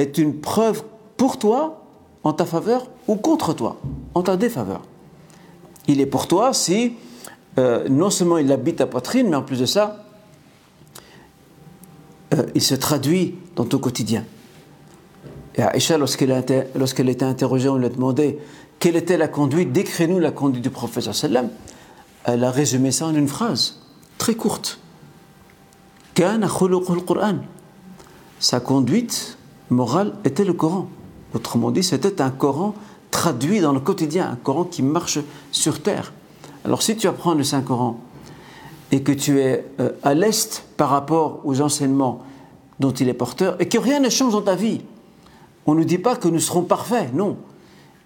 est 0.00 0.18
une 0.18 0.40
preuve 0.40 0.82
pour 1.16 1.38
toi, 1.38 1.84
en 2.24 2.32
ta 2.32 2.44
faveur, 2.44 2.90
ou 3.08 3.16
contre 3.16 3.54
toi, 3.54 3.76
en 4.14 4.22
ta 4.22 4.36
défaveur. 4.36 4.82
Il 5.86 6.00
est 6.00 6.06
pour 6.06 6.28
toi 6.28 6.52
si 6.52 6.94
euh, 7.58 7.88
non 7.88 8.10
seulement 8.10 8.38
il 8.38 8.50
habite 8.52 8.76
ta 8.76 8.86
poitrine, 8.86 9.28
mais 9.28 9.36
en 9.36 9.42
plus 9.42 9.58
de 9.58 9.66
ça, 9.66 10.04
euh, 12.34 12.46
il 12.54 12.62
se 12.62 12.74
traduit 12.74 13.34
dans 13.56 13.64
ton 13.64 13.78
quotidien. 13.78 14.24
Et 15.56 15.62
Aïcha, 15.62 15.98
lorsqu'elle 15.98 16.32
a, 16.32 16.38
été 16.38 17.24
interrogée, 17.24 17.68
on 17.68 17.76
lui 17.76 17.86
a 17.86 17.88
demandé 17.88 18.38
quelle 18.78 18.96
était 18.96 19.18
la 19.18 19.28
conduite 19.28 19.72
Décris-nous 19.72 20.20
la 20.20 20.30
conduite 20.30 20.62
du 20.62 20.70
prophète 20.70 21.12
sallam. 21.12 21.48
Elle 22.24 22.44
a 22.44 22.50
résumé 22.50 22.92
ça 22.92 23.06
en 23.06 23.14
une 23.14 23.28
phrase 23.28 23.80
très 24.16 24.34
courte. 24.34 24.78
Sa 28.38 28.60
conduite 28.60 29.38
morale 29.70 30.14
était 30.24 30.44
le 30.44 30.52
Coran. 30.52 30.88
Autrement 31.34 31.70
dit, 31.70 31.82
c'était 31.82 32.20
un 32.20 32.30
Coran 32.30 32.74
traduit 33.10 33.60
dans 33.60 33.72
le 33.72 33.80
quotidien, 33.80 34.30
un 34.32 34.36
Coran 34.36 34.64
qui 34.64 34.82
marche 34.82 35.18
sur 35.52 35.82
terre. 35.82 36.12
Alors 36.64 36.82
si 36.82 36.96
tu 36.96 37.06
apprends 37.06 37.34
le 37.34 37.44
Saint-Coran 37.44 37.98
et 38.92 39.02
que 39.02 39.12
tu 39.12 39.40
es 39.40 39.64
euh, 39.80 39.90
à 40.02 40.14
l'est 40.14 40.64
par 40.76 40.90
rapport 40.90 41.40
aux 41.44 41.60
enseignements 41.60 42.20
dont 42.80 42.90
il 42.90 43.08
est 43.08 43.14
porteur 43.14 43.56
et 43.60 43.68
que 43.68 43.78
rien 43.78 44.00
ne 44.00 44.10
change 44.10 44.32
dans 44.32 44.42
ta 44.42 44.56
vie, 44.56 44.82
on 45.66 45.74
ne 45.74 45.84
dit 45.84 45.98
pas 45.98 46.16
que 46.16 46.28
nous 46.28 46.40
serons 46.40 46.62
parfaits, 46.62 47.14
non 47.14 47.36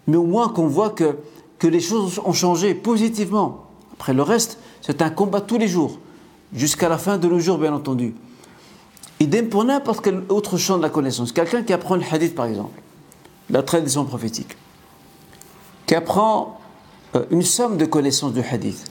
mais 0.07 0.17
au 0.17 0.25
moins 0.25 0.49
qu'on 0.49 0.67
voit 0.67 0.91
que, 0.91 1.17
que 1.59 1.67
les 1.67 1.81
choses 1.81 2.21
ont 2.25 2.33
changé 2.33 2.75
positivement. 2.75 3.65
Après 3.95 4.13
le 4.13 4.23
reste, 4.23 4.59
c'est 4.81 5.03
un 5.03 5.11
combat 5.11 5.41
tous 5.41 5.59
les 5.59 5.69
jours, 5.69 5.99
jusqu'à 6.53 6.89
la 6.89 6.99
fin 6.99 7.19
de 7.19 7.29
nos 7.29 7.39
jours, 7.39 7.59
bien 7.59 7.73
entendu. 7.73 8.15
Idem 9.21 9.49
pour 9.49 9.65
n'importe 9.65 10.05
quel 10.05 10.23
autre 10.29 10.57
champ 10.57 10.77
de 10.77 10.83
la 10.83 10.91
connaissance. 10.91 11.33
Quelqu'un 11.33 11.63
qui 11.63 11.73
apprend 11.73 11.97
le 11.97 12.03
hadith, 12.11 12.35
par 12.35 12.47
exemple, 12.47 12.81
la 13.51 13.63
tradition 13.63 14.05
prophétique, 14.05 14.57
qui 15.87 15.95
apprend 15.95 16.59
euh, 17.15 17.25
une 17.31 17.43
somme 17.43 17.77
de 17.77 17.85
connaissances 17.85 18.33
du 18.33 18.41
hadith. 18.41 18.85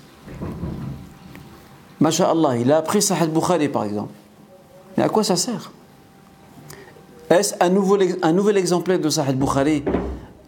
Masha'Allah, 2.00 2.58
il 2.58 2.72
a 2.72 2.78
appris 2.78 3.02
Sahih 3.02 3.28
Bukhari, 3.28 3.70
par 3.70 3.84
exemple. 3.84 4.14
Mais 4.98 5.04
à 5.04 5.10
quoi 5.10 5.24
ça 5.24 5.36
sert? 5.36 5.72
Est-ce 7.30 7.56
un, 7.60 7.70
nouvel 7.70 8.58
exemplaire 8.58 9.00
de 9.00 9.10
Sahih 9.10 9.34
Bukhari 9.34 9.84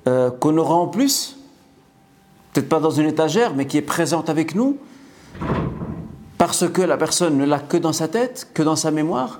euh, 0.08 0.30
qu'on 0.32 0.58
aura 0.58 0.76
en 0.76 0.88
plus, 0.88 1.38
peut-être 2.54 2.70
pas 2.70 2.80
dans 2.80 2.92
une 2.92 3.08
étagère, 3.08 3.54
mais 3.56 3.66
qui 3.66 3.78
est 3.78 3.82
présente 3.82 4.30
avec 4.30 4.56
nous, 4.56 4.78
parce 6.38 6.70
que 6.70 6.82
la 6.82 6.98
personne 6.98 7.38
ne 7.38 7.46
l'a 7.46 7.60
que 7.60 7.78
dans 7.78 7.94
sa 7.94 8.08
tête, 8.08 8.50
que 8.54 8.62
dans 8.62 8.76
sa 8.76 8.92
mémoire, 8.92 9.40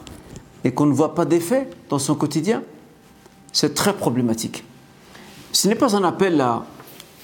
et 0.66 0.74
qu'on 0.74 0.88
ne 0.88 0.94
voit 0.94 1.14
pas 1.14 1.24
d'effet 1.24 1.70
dans 1.90 2.00
son 2.00 2.16
quotidien, 2.16 2.64
c'est 3.54 3.76
très 3.76 3.94
problématique. 3.94 4.66
Ce 5.54 5.70
n'est 5.70 5.76
pas 5.76 5.96
un 5.96 6.04
appel 6.04 6.42
à, 6.42 6.66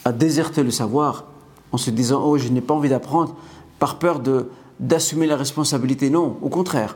à, 0.05 0.13
déserter 0.13 0.63
le 0.63 0.71
savoir 0.71 1.25
en 1.73 1.77
se 1.77 1.89
disant 1.89 2.23
Oh, 2.23 2.37
je 2.37 2.47
n'ai 2.47 2.61
pas 2.61 2.75
envie 2.75 2.87
d'apprendre 2.87 3.35
par 3.79 3.97
peur 3.97 4.19
de, 4.19 4.49
d'assumer 4.79 5.25
la 5.25 5.35
responsabilité. 5.35 6.09
Non, 6.09 6.37
au 6.41 6.49
contraire. 6.49 6.95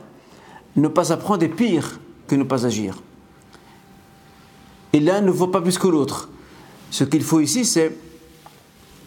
Ne 0.76 0.88
pas 0.88 1.12
apprendre 1.12 1.42
est 1.42 1.48
pire 1.48 1.98
que 2.28 2.36
ne 2.36 2.44
pas 2.44 2.64
agir. 2.64 3.02
Et 4.92 5.00
l'un 5.00 5.20
ne 5.20 5.30
vaut 5.30 5.48
pas 5.48 5.60
plus 5.60 5.78
que 5.78 5.88
l'autre. 5.88 6.28
Ce 6.90 7.02
qu'il 7.02 7.22
faut 7.22 7.40
ici, 7.40 7.64
c'est 7.64 7.96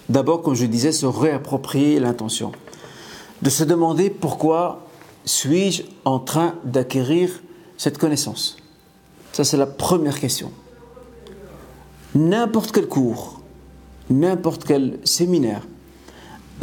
d'abord, 0.10 0.42
comme 0.42 0.56
je 0.56 0.66
disais, 0.66 0.92
se 0.92 1.06
réapproprier 1.06 2.00
l'intention. 2.00 2.52
De 3.42 3.50
se 3.50 3.64
demander 3.64 4.10
pourquoi 4.10 4.89
suis-je 5.26 5.84
en 6.06 6.20
train 6.20 6.56
d'acquérir 6.64 7.42
cette 7.78 7.98
connaissance? 7.98 8.58
Ça, 9.32 9.44
c'est 9.44 9.58
la 9.58 9.68
première 9.68 10.20
question. 10.20 10.52
N'importe 12.16 12.72
quel 12.72 12.88
cours, 12.88 13.42
n'importe 14.10 14.64
quel 14.66 15.00
séminaire, 15.04 15.68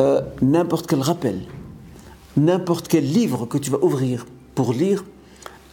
euh, 0.01 0.21
n'importe 0.42 0.87
quel 0.87 1.01
rappel, 1.01 1.40
n'importe 2.37 2.88
quel 2.88 3.05
livre 3.05 3.47
que 3.47 3.59
tu 3.59 3.71
vas 3.71 3.83
ouvrir 3.83 4.27
pour 4.55 4.73
lire, 4.73 5.05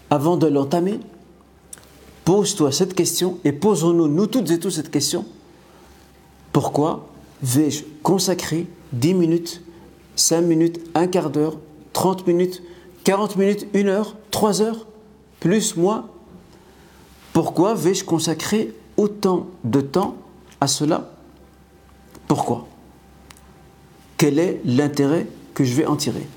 avant 0.10 0.38
de 0.38 0.48
l'entamer, 0.48 1.00
Pose-toi 2.26 2.72
cette 2.72 2.94
question 2.94 3.40
et 3.44 3.52
posons-nous, 3.52 4.08
nous 4.08 4.28
toutes 4.28 4.50
et 4.52 4.60
tous, 4.60 4.72
cette 4.72 4.92
question. 4.92 5.26
Pourquoi 6.54 7.10
vais-je 7.42 7.84
consacrer 8.02 8.68
10 8.94 9.14
minutes, 9.14 9.62
5 10.16 10.42
minutes, 10.42 10.80
un 10.96 11.08
quart 11.08 11.30
d'heure, 11.30 11.58
30 11.94 12.28
minutes, 12.28 12.62
40 13.04 13.36
minutes, 13.38 13.68
1 13.74 13.88
heure, 13.88 14.16
3 14.32 14.62
heures, 14.62 14.88
plus, 15.40 15.76
moi. 15.76 16.10
Pourquoi 17.34 17.74
vais-je 17.74 18.04
consacrer 18.04 18.74
autant 18.98 19.48
de 19.64 19.82
temps 19.82 20.16
à 20.62 20.68
cela? 20.68 21.12
Pourquoi? 22.28 22.68
Quel 24.18 24.40
est 24.40 24.62
l'intérêt 24.66 25.28
que 25.54 25.64
je 25.64 25.74
vais 25.74 25.86
en 25.86 25.96
tirer? 25.96 26.28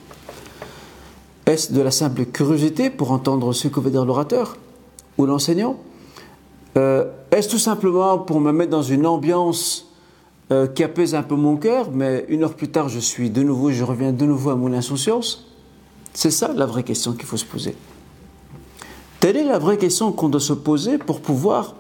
Est-ce 1.47 1.73
de 1.73 1.81
la 1.81 1.93
simple 1.93 2.25
curiosité 2.27 2.91
pour 2.91 3.13
entendre 3.13 3.53
ce 3.53 3.69
que 3.69 3.79
veut 3.79 3.91
dire 3.91 4.05
l'orateur 4.05 4.57
ou 5.17 5.27
l'enseignant? 5.27 5.77
Euh, 6.77 7.05
Est-ce 7.31 7.49
tout 7.49 7.59
simplement 7.59 8.19
pour 8.19 8.41
me 8.41 8.51
mettre 8.51 8.71
dans 8.71 8.83
une 8.83 9.07
ambiance 9.07 9.87
euh, 10.53 10.67
qui 10.69 10.85
apaise 10.85 11.15
un 11.15 11.23
peu 11.23 11.35
mon 11.35 11.57
cœur, 11.57 11.91
mais 11.93 12.25
une 12.29 12.45
heure 12.45 12.55
plus 12.55 12.69
tard, 12.69 12.89
je 12.89 13.01
suis 13.01 13.31
de 13.31 13.43
nouveau, 13.43 13.73
je 13.73 13.83
reviens 13.83 14.13
de 14.13 14.25
nouveau 14.25 14.51
à 14.51 14.57
mon 14.57 14.73
insouciance 14.73 15.49
C'est 16.15 16.31
ça 16.31 16.53
la 16.55 16.67
vraie 16.67 16.85
question 16.85 17.13
qu'il 17.15 17.27
faut 17.27 17.37
se 17.37 17.45
poser. 17.45 17.75
Telle 19.19 19.37
est 19.37 19.45
la 19.45 19.59
vraie 19.59 19.77
question 19.77 20.13
qu'on 20.13 20.29
doit 20.29 20.41
se 20.41 20.53
poser 20.53 20.99
pour 20.99 21.21
pouvoir 21.21 21.75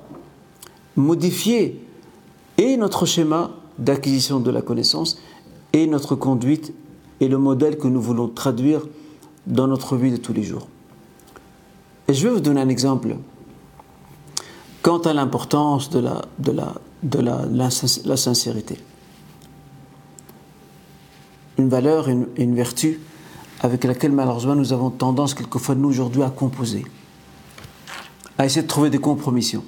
modifier 0.96 1.80
et 2.58 2.76
notre 2.76 3.06
schéma 3.06 3.50
d'acquisition 3.78 4.40
de 4.40 4.50
la 4.50 4.62
connaissance 4.62 5.20
et 5.72 5.86
notre 5.86 6.16
conduite 6.16 6.72
et 7.20 7.28
le 7.28 7.38
modèle 7.38 7.78
que 7.78 7.86
nous 7.86 8.00
voulons 8.00 8.28
traduire 8.28 8.82
dans 9.46 9.66
notre 9.66 9.96
vie 9.96 10.10
de 10.10 10.16
tous 10.16 10.32
les 10.32 10.42
jours. 10.42 10.66
Et 12.08 12.14
je 12.14 12.26
vais 12.26 12.34
vous 12.34 12.40
donner 12.40 12.60
un 12.60 12.68
exemple 12.68 13.16
quant 14.82 14.98
à 14.98 15.12
l'importance 15.12 15.90
de, 15.90 15.98
la, 15.98 16.22
de, 16.38 16.52
la, 16.52 16.74
de 17.06 17.20
la, 17.20 17.44
la, 17.46 18.16
sincérité. 18.16 18.78
Une 21.58 21.68
valeur, 21.68 22.08
une, 22.08 22.26
une 22.36 22.54
vertu 22.54 23.00
avec 23.60 23.84
laquelle 23.84 24.12
malheureusement 24.12 24.54
nous 24.54 24.72
avons 24.72 24.90
tendance 24.90 25.34
quelquefois 25.34 25.74
nous 25.74 25.88
aujourd'hui 25.88 26.22
à 26.22 26.30
composer, 26.30 26.84
à 28.38 28.44
essayer 28.44 28.62
de 28.62 28.66
trouver 28.66 28.90
des 28.90 28.98
compromissions, 28.98 29.64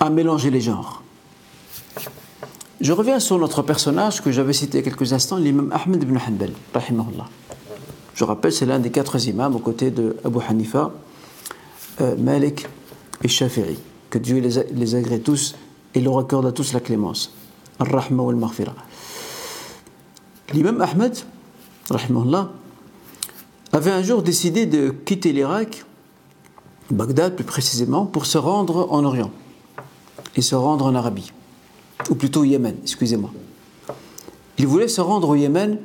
à 0.00 0.10
mélanger 0.10 0.50
les 0.50 0.60
genres. 0.60 1.02
Je 2.80 2.92
reviens 2.92 3.20
sur 3.20 3.38
notre 3.38 3.62
personnage 3.62 4.20
que 4.20 4.32
j'avais 4.32 4.52
cité 4.52 4.78
il 4.78 4.84
y 4.84 4.88
a 4.88 4.90
quelques 4.90 5.12
instants, 5.12 5.36
l'imam 5.36 5.72
Ahmed 5.72 6.02
ibn 6.02 6.18
Hanbal, 6.18 6.50
rahimahullah. 6.74 7.28
Je 8.14 8.24
rappelle, 8.24 8.52
c'est 8.52 8.66
l'un 8.66 8.78
des 8.78 8.90
quatre 8.90 9.26
imams 9.26 9.54
aux 9.56 9.60
côtés 9.60 9.90
de 9.90 10.16
Abu 10.24 10.38
Hanifa, 10.46 10.92
euh, 12.00 12.16
Malik 12.16 12.66
et 13.22 13.28
Shafi'i. 13.28 13.78
Que 14.10 14.18
Dieu 14.18 14.38
les, 14.38 14.62
les 14.72 14.94
agrée 14.94 15.18
tous 15.18 15.56
et 15.94 16.00
leur 16.00 16.18
accorde 16.18 16.46
à 16.46 16.52
tous 16.52 16.72
la 16.72 16.80
clémence. 16.80 17.32
Ar-Rahma 17.78 18.22
wal 18.22 18.36
Maghfira. 18.36 18.74
L'imam 20.52 20.80
Ahmed, 20.80 21.16
rahimahullah, 21.90 22.50
avait 23.72 23.90
un 23.90 24.02
jour 24.02 24.22
décidé 24.22 24.66
de 24.66 24.90
quitter 24.90 25.32
l'Irak, 25.32 25.84
Bagdad 26.90 27.34
plus 27.34 27.44
précisément, 27.44 28.06
pour 28.06 28.26
se 28.26 28.38
rendre 28.38 28.88
en 28.92 29.04
Orient 29.04 29.30
et 30.36 30.42
se 30.42 30.54
rendre 30.54 30.84
en 30.84 30.94
Arabie 30.94 31.32
ou 32.10 32.14
plutôt 32.14 32.40
au 32.40 32.44
Yémen, 32.44 32.76
excusez-moi. 32.82 33.30
Il 34.58 34.66
voulait 34.66 34.88
se 34.88 35.00
rendre 35.00 35.30
au 35.30 35.34
Yémen 35.34 35.78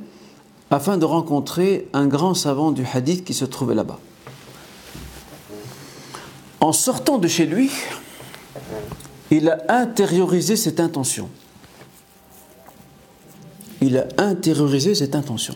afin 0.72 0.98
de 0.98 1.06
rencontrer 1.06 1.88
un 1.94 2.08
grand 2.08 2.34
savant 2.34 2.72
du 2.72 2.86
hadith 2.86 3.24
qui 3.24 3.34
se 3.34 3.46
trouvait 3.46 3.76
là-bas. 3.76 4.00
En 6.62 6.74
sortant 6.74 7.18
de 7.18 7.28
chez 7.28 7.46
lui, 7.46 7.72
il 9.32 9.50
a 9.50 9.60
intériorisé 9.70 10.56
cette 10.56 10.80
intention. 10.80 11.30
Il 13.82 13.98
a 13.98 14.08
intériorisé 14.18 14.96
cette 14.96 15.16
intention 15.16 15.56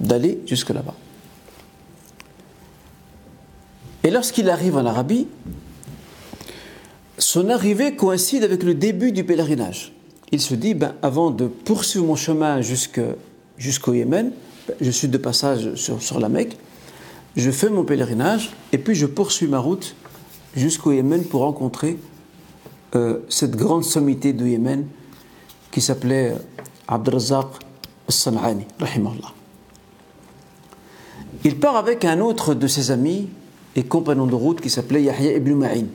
d'aller 0.00 0.40
jusque 0.46 0.70
là-bas. 0.70 0.94
Et 4.04 4.10
lorsqu'il 4.10 4.50
arrive 4.50 4.76
en 4.76 4.84
Arabie, 4.84 5.28
son 7.18 7.48
arrivée 7.48 7.94
coïncide 7.94 8.42
avec 8.42 8.62
le 8.62 8.74
début 8.74 9.12
du 9.12 9.24
pèlerinage. 9.24 9.92
Il 10.32 10.40
se 10.40 10.54
dit, 10.54 10.74
ben, 10.74 10.94
avant 11.02 11.30
de 11.30 11.46
poursuivre 11.46 12.06
mon 12.06 12.16
chemin 12.16 12.60
jusqu'au 12.62 13.92
Yémen, 13.94 14.32
je 14.80 14.90
suis 14.90 15.08
de 15.08 15.18
passage 15.18 15.74
sur, 15.74 16.18
la 16.18 16.28
Mecque, 16.28 16.56
je 17.36 17.50
fais 17.50 17.68
mon 17.68 17.84
pèlerinage 17.84 18.50
et 18.72 18.78
puis 18.78 18.94
je 18.94 19.06
poursuis 19.06 19.46
ma 19.46 19.58
route 19.58 19.94
jusqu'au 20.56 20.92
Yémen 20.92 21.24
pour 21.24 21.42
rencontrer 21.42 21.98
euh, 22.94 23.20
cette 23.28 23.56
grande 23.56 23.84
sommité 23.84 24.32
du 24.32 24.50
Yémen 24.50 24.86
qui 25.70 25.80
s'appelait 25.80 26.34
Abdrazaq 26.86 27.46
al-San'ani, 28.08 28.66
Il 31.44 31.58
part 31.58 31.76
avec 31.76 32.04
un 32.04 32.20
autre 32.20 32.54
de 32.54 32.66
ses 32.66 32.90
amis 32.90 33.28
et 33.74 33.84
compagnons 33.84 34.26
de 34.26 34.34
route 34.34 34.60
qui 34.60 34.68
s'appelait 34.68 35.02
Yahya 35.04 35.36
ibn 35.36 35.54
Ma'in. 35.54 35.86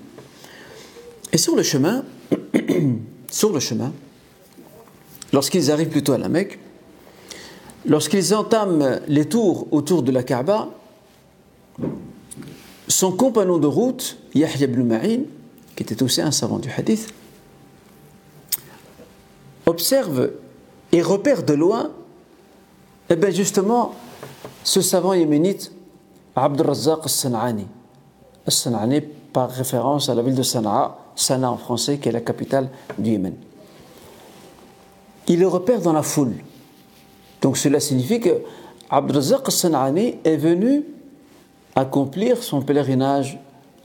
Et 1.31 1.38
sur 1.38 1.55
le 1.55 1.62
chemin, 1.62 2.03
sur 3.29 3.53
le 3.53 3.60
chemin, 3.60 3.93
lorsqu'ils 5.33 5.71
arrivent 5.71 5.89
plutôt 5.89 6.13
à 6.13 6.17
la 6.17 6.29
Mecque, 6.29 6.57
lorsqu'ils 7.86 8.33
entament 8.33 9.01
les 9.07 9.25
tours 9.25 9.67
autour 9.71 10.01
de 10.01 10.12
la 10.12 10.23
Kaaba, 10.23 10.69
son 12.88 13.12
compagnon 13.12 13.60
de 13.60 13.67
route, 13.67 14.17
Yahya 14.33 14.65
ibn 14.65 14.81
Ma'in, 14.81 15.19
qui 15.77 15.83
était 15.83 16.01
aussi 16.01 16.21
un 16.21 16.31
savant 16.31 16.57
du 16.57 16.71
hadith, 16.75 17.13
observe 19.67 20.31
et 20.91 21.01
repère 21.03 21.43
de 21.43 21.53
loin, 21.53 21.91
et 23.09 23.13
eh 23.13 23.15
bien 23.15 23.29
justement, 23.29 23.93
ce 24.63 24.81
savant 24.81 25.13
yéménite, 25.13 25.71
Abd 26.35 26.61
al-San'ani. 26.61 27.67
Al-San'ani 28.45 29.01
par 29.31 29.51
référence 29.51 30.09
à 30.09 30.15
la 30.15 30.23
ville 30.23 30.33
de 30.33 30.41
Sana'a, 30.41 30.97
Sanaa 31.15 31.51
en 31.51 31.57
français, 31.57 31.99
qui 31.99 32.09
est 32.09 32.11
la 32.11 32.21
capitale 32.21 32.69
du 32.97 33.11
Yémen. 33.11 33.35
Il 35.27 35.39
le 35.39 35.47
repère 35.47 35.79
dans 35.79 35.93
la 35.93 36.01
foule. 36.01 36.33
Donc 37.41 37.55
cela 37.57 37.79
signifie 37.79 38.19
que 38.19 38.41
Abdrazaq 38.89 39.51
Sanani 39.51 40.15
est 40.23 40.37
venu 40.37 40.85
accomplir 41.75 42.41
son 42.41 42.61
pèlerinage 42.61 43.39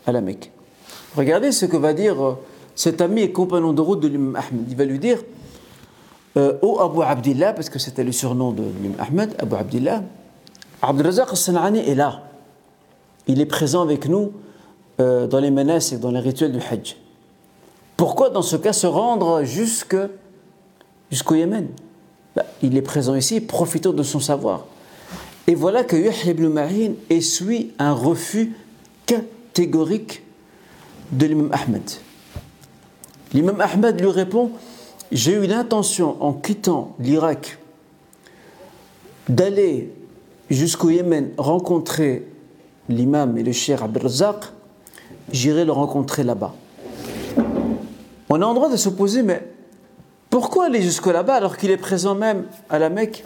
à 0.07 0.13
la 0.13 0.23
Mecque. 0.23 0.51
Regardez 1.17 1.53
ce 1.53 1.67
que 1.67 1.77
va 1.77 1.93
dire 1.93 2.23
euh, 2.23 2.39
cet 2.75 3.01
ami 3.01 3.23
et 3.23 3.33
compagnon 3.33 3.73
de 3.73 3.81
route 3.81 4.01
de 4.01 4.09
l'imam 4.09 4.37
Ahmed. 4.37 4.65
Il 4.69 4.77
va 4.77 4.85
lui 4.85 4.99
dire 4.99 5.19
euh, 6.37 6.59
Ô 6.63 6.81
Abu 6.81 7.03
Abdillah, 7.03 7.53
parce 7.53 7.69
que 7.69 7.79
c'était 7.79 8.05
le 8.05 8.13
surnom 8.13 8.53
de 8.53 8.63
l'imam 8.63 8.97
Ahmed, 8.99 9.35
Abu 9.39 9.57
Abdillah, 9.57 10.03
Abdrazaq 10.81 11.37
Sanani 11.37 11.81
est 11.81 11.95
là. 11.95 12.23
Il 13.27 13.41
est 13.41 13.47
présent 13.47 13.83
avec 13.83 14.09
nous 14.09 14.33
euh, 15.01 15.27
dans 15.27 15.39
les 15.39 15.51
menaces 15.51 15.93
et 15.93 15.99
dans 15.99 16.11
les 16.11 16.21
rituels 16.21 16.53
du 16.53 16.59
Hajj. 16.59 16.97
Pourquoi 17.97 18.31
dans 18.31 18.43
ce 18.43 18.57
cas 18.57 18.73
se 18.73 18.87
rendre 18.87 19.45
jusqu'au 19.45 20.09
Yémen? 21.35 21.69
Bah, 22.35 22.45
Il 22.63 22.77
est 22.77 22.83
présent 22.83 23.15
ici, 23.15 23.41
profitant 23.41 23.93
de 23.93 24.03
son 24.03 24.19
savoir. 24.19 24.65
Et 25.47 25.55
voilà 25.55 25.85
que 25.85 25.97
Yahya 25.97 26.33
ibn 26.33 26.49
Ma'in 26.49 26.93
essuie 27.11 27.73
un 27.79 27.93
refus 27.93 28.55
catégorique 29.07 30.23
de 31.13 31.27
l'imam 31.27 31.51
Ahmed. 31.53 31.83
L'imam 33.33 33.61
Ahmed 33.61 34.01
lui 34.01 34.11
répond 34.11 34.51
J'ai 35.11 35.33
eu 35.33 35.47
l'intention, 35.47 36.17
en 36.23 36.33
quittant 36.33 36.95
l'Irak, 36.99 37.59
d'aller 39.29 39.93
jusqu'au 40.51 40.91
Yémen 40.91 41.31
rencontrer 41.39 42.27
l'imam 42.89 43.39
et 43.39 43.43
le 43.43 43.53
cher 43.53 43.83
Abdel 43.83 44.11
j'irai 45.31 45.65
le 45.65 45.73
rencontrer 45.73 46.25
là-bas. 46.25 46.55
On 48.29 48.41
a 48.41 48.47
en 48.47 48.55
droit 48.55 48.71
de 48.71 48.77
se 48.77 48.89
poser, 48.89 49.23
mais 49.23 49.47
pourquoi 50.31 50.67
aller 50.67 50.83
jusque 50.83 51.07
là-bas 51.07 51.35
alors 51.35 51.57
qu'il 51.57 51.71
est 51.71 51.77
présent 51.77 52.15
même 52.15 52.45
à 52.71 52.79
la 52.79 52.89
Mecque 52.89 53.25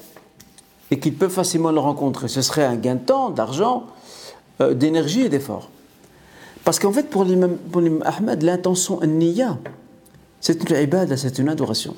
et 0.90 0.98
qu'il 0.98 1.14
peut 1.14 1.28
facilement 1.28 1.70
le 1.70 1.80
rencontrer? 1.80 2.28
Ce 2.28 2.42
serait 2.42 2.64
un 2.64 2.76
gain 2.76 2.96
de 2.96 3.00
temps, 3.00 3.30
d'argent, 3.30 3.84
euh, 4.60 4.74
d'énergie 4.74 5.22
et 5.22 5.28
d'effort. 5.28 5.70
Parce 6.66 6.80
qu'en 6.80 6.90
fait, 6.90 7.08
pour 7.08 7.22
l'imam 7.22 7.58
Ahmed, 8.04 8.42
l'intention 8.42 8.98
niya, 9.06 9.56
c'est 10.40 10.68
une 10.68 10.76
ibada, 10.76 11.16
c'est 11.16 11.38
une 11.38 11.48
adoration. 11.48 11.94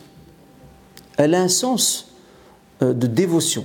Elle 1.17 1.35
a 1.35 1.41
un 1.41 1.49
sens 1.49 2.13
euh, 2.83 2.93
de 2.93 3.07
dévotion. 3.07 3.65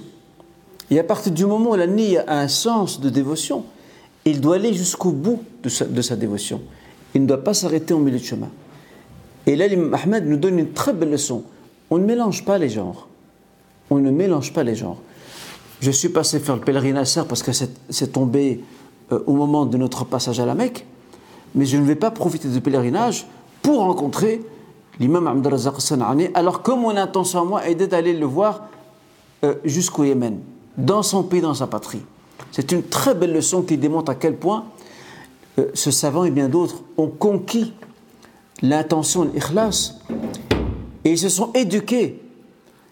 Et 0.89 0.97
à 0.97 1.03
partir 1.03 1.33
du 1.33 1.45
moment 1.45 1.71
où 1.71 1.75
la 1.75 1.87
niya 1.87 2.23
a 2.25 2.39
un 2.39 2.47
sens 2.47 3.01
de 3.01 3.09
dévotion, 3.09 3.65
il 4.23 4.39
doit 4.39 4.55
aller 4.55 4.73
jusqu'au 4.73 5.11
bout 5.11 5.43
de 5.61 5.67
sa, 5.67 5.83
de 5.83 6.01
sa 6.01 6.15
dévotion. 6.15 6.61
Il 7.13 7.23
ne 7.23 7.27
doit 7.27 7.43
pas 7.43 7.53
s'arrêter 7.53 7.93
au 7.93 7.99
milieu 7.99 8.17
de 8.17 8.23
chemin. 8.23 8.49
Et 9.45 9.57
là, 9.57 9.67
l'imam 9.67 9.93
Ahmed 9.93 10.25
nous 10.25 10.37
donne 10.37 10.57
une 10.57 10.71
très 10.71 10.93
belle 10.93 11.11
leçon. 11.11 11.43
On 11.89 11.97
ne 11.97 12.05
mélange 12.05 12.45
pas 12.45 12.57
les 12.57 12.69
genres. 12.69 13.09
On 13.89 13.97
ne 13.97 14.09
mélange 14.09 14.53
pas 14.53 14.63
les 14.63 14.75
genres. 14.75 15.01
Je 15.81 15.91
suis 15.91 16.07
passé 16.07 16.39
faire 16.39 16.55
le 16.55 16.61
pèlerinage 16.61 17.21
parce 17.27 17.43
que 17.43 17.51
c'est 17.51 18.13
tombé 18.13 18.63
euh, 19.11 19.19
au 19.27 19.33
moment 19.33 19.65
de 19.65 19.75
notre 19.75 20.05
passage 20.05 20.39
à 20.39 20.45
la 20.45 20.55
Mecque, 20.55 20.85
mais 21.55 21.65
je 21.65 21.77
ne 21.77 21.83
vais 21.83 21.95
pas 21.95 22.11
profiter 22.11 22.47
du 22.47 22.61
pèlerinage 22.61 23.27
pour 23.61 23.79
rencontrer 23.79 24.41
l'imam 24.99 25.27
Abdelrazak 25.27 25.81
Sanani, 25.81 26.29
alors 26.33 26.61
que 26.61 26.71
mon 26.71 26.95
intention 26.95 27.41
à 27.41 27.45
moi 27.45 27.67
est 27.67 27.75
d'aller 27.75 28.13
le 28.13 28.25
voir 28.25 28.63
euh, 29.43 29.55
jusqu'au 29.63 30.03
Yémen, 30.03 30.39
dans 30.77 31.03
son 31.03 31.23
pays, 31.23 31.41
dans 31.41 31.53
sa 31.53 31.67
patrie. 31.67 32.01
C'est 32.51 32.71
une 32.71 32.83
très 32.83 33.15
belle 33.15 33.33
leçon 33.33 33.63
qui 33.63 33.77
démontre 33.77 34.11
à 34.11 34.15
quel 34.15 34.35
point 34.35 34.65
euh, 35.59 35.69
ce 35.73 35.91
savant 35.91 36.25
et 36.25 36.31
bien 36.31 36.49
d'autres 36.49 36.83
ont 36.97 37.07
conquis 37.07 37.73
l'intention, 38.61 39.23
l'ikhlas, 39.23 39.95
et 41.05 41.11
ils 41.11 41.17
se 41.17 41.29
sont 41.29 41.51
éduqués 41.53 42.21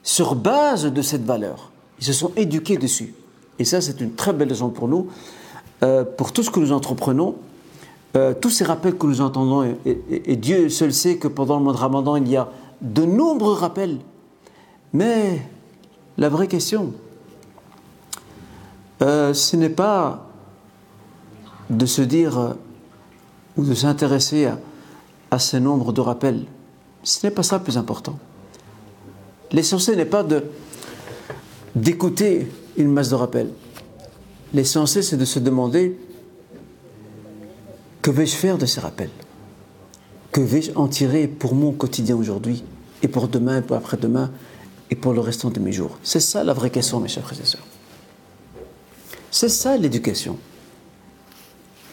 sur 0.04 0.36
base 0.36 0.86
de 0.86 1.02
cette 1.02 1.24
valeur. 1.24 1.71
Ils 2.00 2.06
se 2.06 2.13
sont 2.13 2.32
éduqués 2.36 2.78
dessus. 2.78 3.13
Et 3.60 3.65
ça, 3.65 3.80
c'est 3.80 4.02
une 4.02 4.13
très 4.13 4.34
belle 4.34 4.50
leçon 4.50 4.69
pour 4.69 4.88
nous, 4.88 5.08
euh, 5.84 6.04
pour 6.04 6.34
tout 6.34 6.43
ce 6.43 6.50
que 6.50 6.60
nous 6.60 6.71
entreprenons, 6.71 7.36
euh, 8.15 8.34
tous 8.34 8.50
ces 8.50 8.63
rappels 8.63 8.97
que 8.97 9.08
nous 9.08 9.21
entendons. 9.21 9.76
Et, 9.86 10.36
Dieu 10.36 10.69
seul 10.69 10.93
sait 10.93 11.17
que 11.17 11.28
pendant 11.28 11.58
le 11.58 11.63
mois 11.63 11.74
de 11.74 11.78
Ramadan, 11.78 12.15
il 12.17 12.28
y 12.28 12.38
a 12.38 12.50
de 12.82 13.04
nombreux 13.04 13.54
rappels. 13.54 14.00
Mais 14.93 15.41
la 16.17 16.30
vraie 16.30 16.47
question, 16.47 16.93
euh, 19.02 19.34
ce 19.34 19.56
n'est 19.56 19.69
pas 19.69 20.28
de 21.69 21.86
se 21.86 22.02
dire 22.02 22.56
ou 23.58 23.63
de 23.63 23.74
s'intéresser 23.74 24.45
à 24.45 24.58
à 25.32 25.39
ce 25.39 25.56
nombre 25.58 25.93
de 25.93 26.02
rappels. 26.02 26.43
Ce 27.04 27.26
n'est 27.26 27.32
pas 27.32 27.41
ça 27.41 27.58
le 27.58 27.63
plus 27.63 27.78
important. 27.78 28.19
L'essentiel 29.52 29.95
n'est 29.97 30.06
pas 30.06 30.26
d'écouter 31.74 32.52
une 32.78 32.91
masse 32.91 33.10
de 33.10 33.15
rappel. 33.15 33.50
L'essentiel, 34.54 35.04
c'est 35.04 35.17
de 35.17 35.26
se 35.26 35.39
demander 35.39 35.97
que 38.02 38.12
vais-je 38.12 38.36
faire 38.36 38.58
de 38.58 38.66
ces 38.66 38.80
rappels? 38.80 39.12
Que 40.32 40.42
vais-je 40.42 40.72
en 40.76 40.88
tirer 40.88 41.28
pour 41.28 41.56
mon 41.56 41.72
quotidien 41.72 42.16
aujourd'hui 42.16 42.64
et 43.04 43.08
pour 43.08 43.28
demain 43.28 43.60
et 43.60 43.62
pour 43.62 43.76
après-demain 43.76 44.32
et 44.90 44.96
pour 44.96 45.14
le 45.14 45.20
restant 45.20 45.50
de 45.50 45.60
mes 45.60 45.72
jours? 45.72 45.98
C'est 46.04 46.20
ça 46.20 46.44
la 46.44 46.54
vraie 46.54 46.70
question, 46.70 47.00
mes 47.00 47.10
chers 47.10 47.24
frères 47.24 47.42
et 47.42 47.46
sœurs. 47.46 47.66
C'est 49.30 49.50
ça 49.50 49.78
l'éducation. 49.78 50.38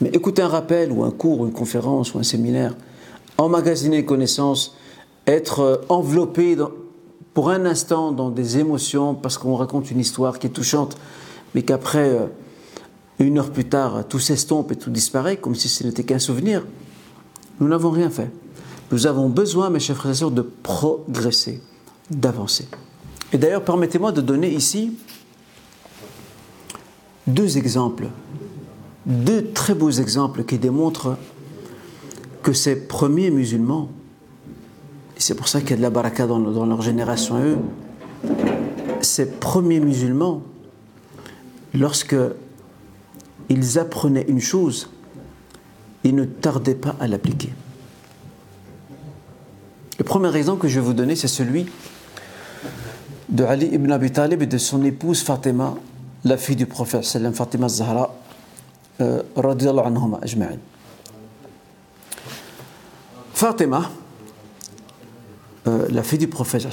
Mais 0.00 0.10
écouter 0.10 0.42
un 0.42 0.48
rappel 0.48 0.92
ou 0.92 1.04
un 1.04 1.10
cours 1.10 1.40
ou 1.40 1.46
une 1.46 1.52
conférence 1.52 2.14
ou 2.14 2.18
un 2.18 2.22
séminaire, 2.22 2.76
emmagasiner 3.36 4.04
connaissances, 4.04 4.76
être 5.26 5.60
euh, 5.60 5.76
enveloppé 5.88 6.56
pour 7.34 7.50
un 7.50 7.66
instant 7.66 8.12
dans 8.12 8.30
des 8.30 8.58
émotions 8.58 9.14
parce 9.14 9.38
qu'on 9.38 9.56
raconte 9.56 9.90
une 9.90 10.00
histoire 10.00 10.38
qui 10.38 10.46
est 10.46 10.50
touchante, 10.50 10.96
mais 11.54 11.62
qu'après, 11.62 12.28
une 13.18 13.38
heure 13.38 13.50
plus 13.50 13.64
tard, 13.64 14.06
tout 14.08 14.18
s'estompe 14.18 14.72
et 14.72 14.76
tout 14.76 14.90
disparaît 14.90 15.36
comme 15.36 15.54
si 15.54 15.68
ce 15.68 15.84
n'était 15.84 16.04
qu'un 16.04 16.18
souvenir, 16.18 16.64
nous 17.60 17.68
n'avons 17.68 17.90
rien 17.90 18.10
fait. 18.10 18.30
Nous 18.92 19.06
avons 19.06 19.28
besoin, 19.28 19.70
mes 19.70 19.80
chers 19.80 19.96
frères 19.96 20.12
et 20.12 20.14
sœurs, 20.14 20.30
de 20.30 20.42
progresser, 20.42 21.60
d'avancer. 22.10 22.68
Et 23.32 23.38
d'ailleurs, 23.38 23.64
permettez-moi 23.64 24.12
de 24.12 24.20
donner 24.20 24.50
ici 24.52 24.96
deux 27.26 27.58
exemples, 27.58 28.08
deux 29.04 29.50
très 29.52 29.74
beaux 29.74 29.90
exemples 29.90 30.44
qui 30.44 30.58
démontrent 30.58 31.16
que 32.42 32.52
ces 32.52 32.76
premiers 32.86 33.30
musulmans, 33.30 33.90
et 35.16 35.20
c'est 35.20 35.34
pour 35.34 35.48
ça 35.48 35.60
qu'il 35.60 35.70
y 35.70 35.74
a 35.74 35.76
de 35.76 35.82
la 35.82 35.90
baraka 35.90 36.26
dans, 36.26 36.38
leur 36.38 36.80
génération 36.80 37.38
eux, 37.42 37.58
ces 39.02 39.28
premiers 39.28 39.80
musulmans, 39.80 40.42
lorsque 41.74 42.16
ils 43.48 43.78
apprenaient 43.78 44.26
une 44.28 44.40
chose, 44.40 44.90
ils 46.04 46.14
ne 46.14 46.24
tardaient 46.24 46.74
pas 46.74 46.96
à 47.00 47.06
l'appliquer. 47.06 47.52
Le 49.98 50.04
premier 50.04 50.34
exemple 50.36 50.62
que 50.62 50.68
je 50.68 50.78
vais 50.78 50.86
vous 50.86 50.92
donner, 50.92 51.16
c'est 51.16 51.28
celui 51.28 51.66
de 53.28 53.44
Ali 53.44 53.66
ibn 53.66 53.90
Abi 53.90 54.10
Talib 54.10 54.42
et 54.42 54.46
de 54.46 54.58
son 54.58 54.84
épouse 54.84 55.22
Fatima, 55.22 55.74
la 56.24 56.36
fille 56.36 56.56
du 56.56 56.66
prophète 56.66 57.04
Fatima 57.34 57.68
Zahra 57.68 58.14
euh, 59.00 59.22
anhuma. 59.36 60.20
Fatima, 63.34 63.90
euh, 65.66 65.86
la 65.90 66.02
fille 66.02 66.18
du 66.18 66.28
prophète 66.28 66.66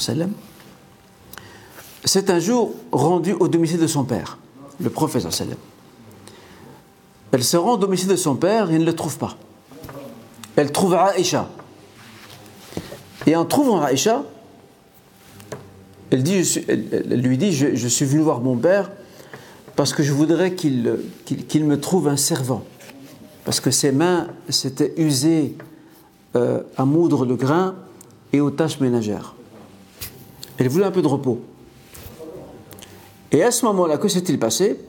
c'est 2.08 2.30
un 2.30 2.40
jour 2.40 2.76
rendu 2.92 3.34
au 3.34 3.48
domicile 3.48 3.80
de 3.80 3.88
son 3.88 4.04
père, 4.04 4.38
le 4.80 4.92
prophète 4.92 5.30
sallam. 5.32 5.58
Elle 7.36 7.44
se 7.44 7.58
rend 7.58 7.74
au 7.74 7.78
domicile 7.78 8.08
de 8.08 8.16
son 8.16 8.38
père 8.38 8.72
et 8.72 8.80
ne 8.80 8.86
le 8.86 8.96
trouve 8.96 9.18
pas. 9.18 9.36
Elle 10.56 10.72
trouve 10.72 10.94
Aïcha. 10.94 11.50
Et 13.28 13.36
en 13.36 13.44
trouvant 13.44 13.82
Aïcha, 13.82 14.24
elle, 16.12 16.22
lui 16.22 17.38
dit 17.38 17.52
je, 17.52 17.76
je 17.76 17.88
suis 17.90 18.06
venu 18.06 18.22
voir 18.22 18.40
mon 18.40 18.56
père 18.56 18.90
parce 19.76 19.92
que 19.92 20.02
je 20.02 20.14
voudrais 20.14 20.54
qu'il 20.54 20.86
me 21.66 21.78
trouve 21.78 22.08
un 22.08 22.16
servant. 22.16 22.64
Parce 23.44 23.60
que 23.60 23.70
ses 23.70 23.92
mains 23.92 24.28
s'étaient 24.48 24.94
usées 24.96 25.58
euh, 26.38 26.62
à 26.78 26.86
moudre 26.86 27.26
le 27.26 27.36
grain 27.36 27.76
et 28.32 28.40
aux 28.40 28.50
tâches 28.50 28.80
ménagères. 28.80 29.36
Elle 30.58 30.70
voulait 30.70 30.86
un 30.86 30.92
peu 30.92 31.02
de 31.02 31.08
repos. 31.08 31.42
Et 33.34 33.44
à 33.44 33.52
ce 33.52 33.66
moment-là, 33.66 33.98
que 33.98 34.08
s'est-il 34.08 34.40
passé? 34.40 34.80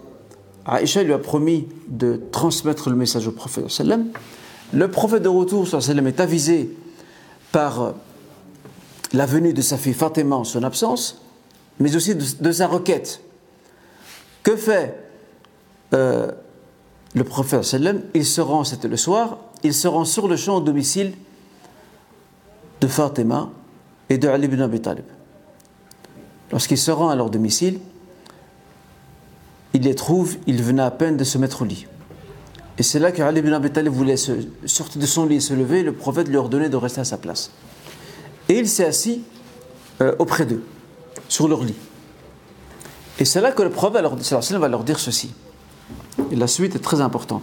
Aïcha 0.66 1.02
lui 1.02 1.12
a 1.12 1.18
promis 1.18 1.68
de 1.88 2.20
transmettre 2.32 2.90
le 2.90 2.96
message 2.96 3.28
au 3.28 3.32
prophète. 3.32 3.82
Le 4.72 4.90
prophète 4.90 5.22
de 5.22 5.28
retour 5.28 5.66
est 5.66 6.20
avisé 6.20 6.76
par 7.52 7.82
euh, 7.82 7.92
la 9.12 9.26
venue 9.26 9.52
de 9.52 9.62
sa 9.62 9.76
fille 9.78 9.94
Fatima 9.94 10.36
en 10.36 10.44
son 10.44 10.64
absence, 10.64 11.22
mais 11.78 11.94
aussi 11.94 12.14
de 12.16 12.52
sa 12.52 12.66
requête 12.66 13.20
que 14.42 14.56
fait 14.56 14.94
euh, 15.92 16.30
le 17.14 17.24
prophète 17.24 17.76
Il 18.14 18.24
se 18.24 18.40
rend, 18.40 18.62
c'était 18.64 18.88
le 18.88 18.96
soir, 18.96 19.38
il 19.64 19.74
se 19.74 19.88
rend 19.88 20.04
sur 20.04 20.28
le 20.28 20.36
champ 20.36 20.58
au 20.58 20.60
domicile 20.60 21.14
de 22.80 22.86
Fatima 22.86 23.50
et 24.08 24.18
de 24.18 24.28
Ali 24.28 24.46
ibn 24.46 24.60
Abi 24.60 24.80
Talib. 24.80 25.04
Lorsqu'il 26.52 26.78
se 26.78 26.90
rend 26.90 27.08
à 27.08 27.16
leur 27.16 27.30
domicile, 27.30 27.80
il 29.76 29.82
les 29.82 29.94
trouve, 29.94 30.36
il 30.46 30.62
venait 30.62 30.82
à 30.82 30.90
peine 30.90 31.18
de 31.18 31.24
se 31.24 31.36
mettre 31.36 31.60
au 31.60 31.64
lit. 31.66 31.86
Et 32.78 32.82
c'est 32.82 32.98
là 32.98 33.12
que 33.12 33.20
Ali 33.20 33.40
ibn 33.40 33.52
Abi 33.52 33.68
voulait 33.88 34.16
sortir 34.16 35.00
de 35.00 35.06
son 35.06 35.26
lit 35.26 35.36
et 35.36 35.40
se 35.40 35.52
lever, 35.52 35.82
le 35.82 35.92
prophète 35.92 36.28
lui 36.28 36.36
ordonnait 36.36 36.70
de 36.70 36.76
rester 36.76 37.02
à 37.02 37.04
sa 37.04 37.18
place. 37.18 37.50
Et 38.48 38.58
il 38.58 38.68
s'est 38.68 38.86
assis 38.86 39.22
euh, 40.00 40.14
auprès 40.18 40.46
d'eux, 40.46 40.62
sur 41.28 41.46
leur 41.46 41.62
lit. 41.62 41.74
Et 43.18 43.26
c'est 43.26 43.42
là 43.42 43.52
que 43.52 43.62
le 43.62 43.68
prophète 43.68 44.02
va 44.02 44.68
leur 44.68 44.84
dire 44.84 44.98
ceci. 44.98 45.34
Et 46.30 46.36
la 46.36 46.46
suite 46.46 46.74
est 46.74 46.82
très 46.82 47.02
importante. 47.02 47.42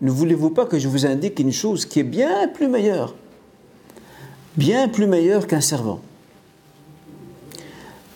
Ne 0.00 0.10
voulez-vous 0.10 0.50
pas 0.50 0.64
que 0.64 0.78
je 0.78 0.88
vous 0.88 1.04
indique 1.04 1.38
une 1.38 1.52
chose 1.52 1.84
qui 1.84 2.00
est 2.00 2.04
bien 2.04 2.48
plus 2.48 2.68
meilleure? 2.68 3.14
Bien 4.56 4.88
plus 4.88 5.06
meilleure 5.06 5.46
qu'un 5.46 5.60
servant. 5.60 6.00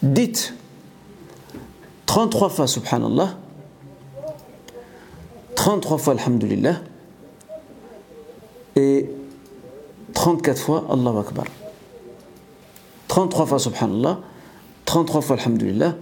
Dites 0.02 0.54
33 2.06 2.48
fois 2.48 2.66
Subhanallah, 2.66 3.36
33 5.56 5.98
fois 5.98 6.12
Alhamdulillah, 6.14 6.76
et 8.76 9.10
34 10.14 10.60
fois 10.60 10.86
Allahu 10.90 11.18
Akbar. 11.18 11.46
33 13.08 13.46
fois 13.46 13.58
Subhanallah, 13.58 14.20
33 14.84 15.20
fois 15.20 15.36
Alhamdulillah, 15.36 15.96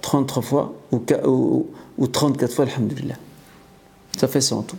33 0.00 0.42
fois 0.42 0.74
ou, 0.92 1.66
ou, 1.98 2.06
34 2.06 2.52
fois 2.52 2.64
Alhamdulillah. 2.64 3.16
Ça 4.16 4.28
fait 4.28 4.40
ça 4.40 4.56
en 4.56 4.62
tout. 4.62 4.76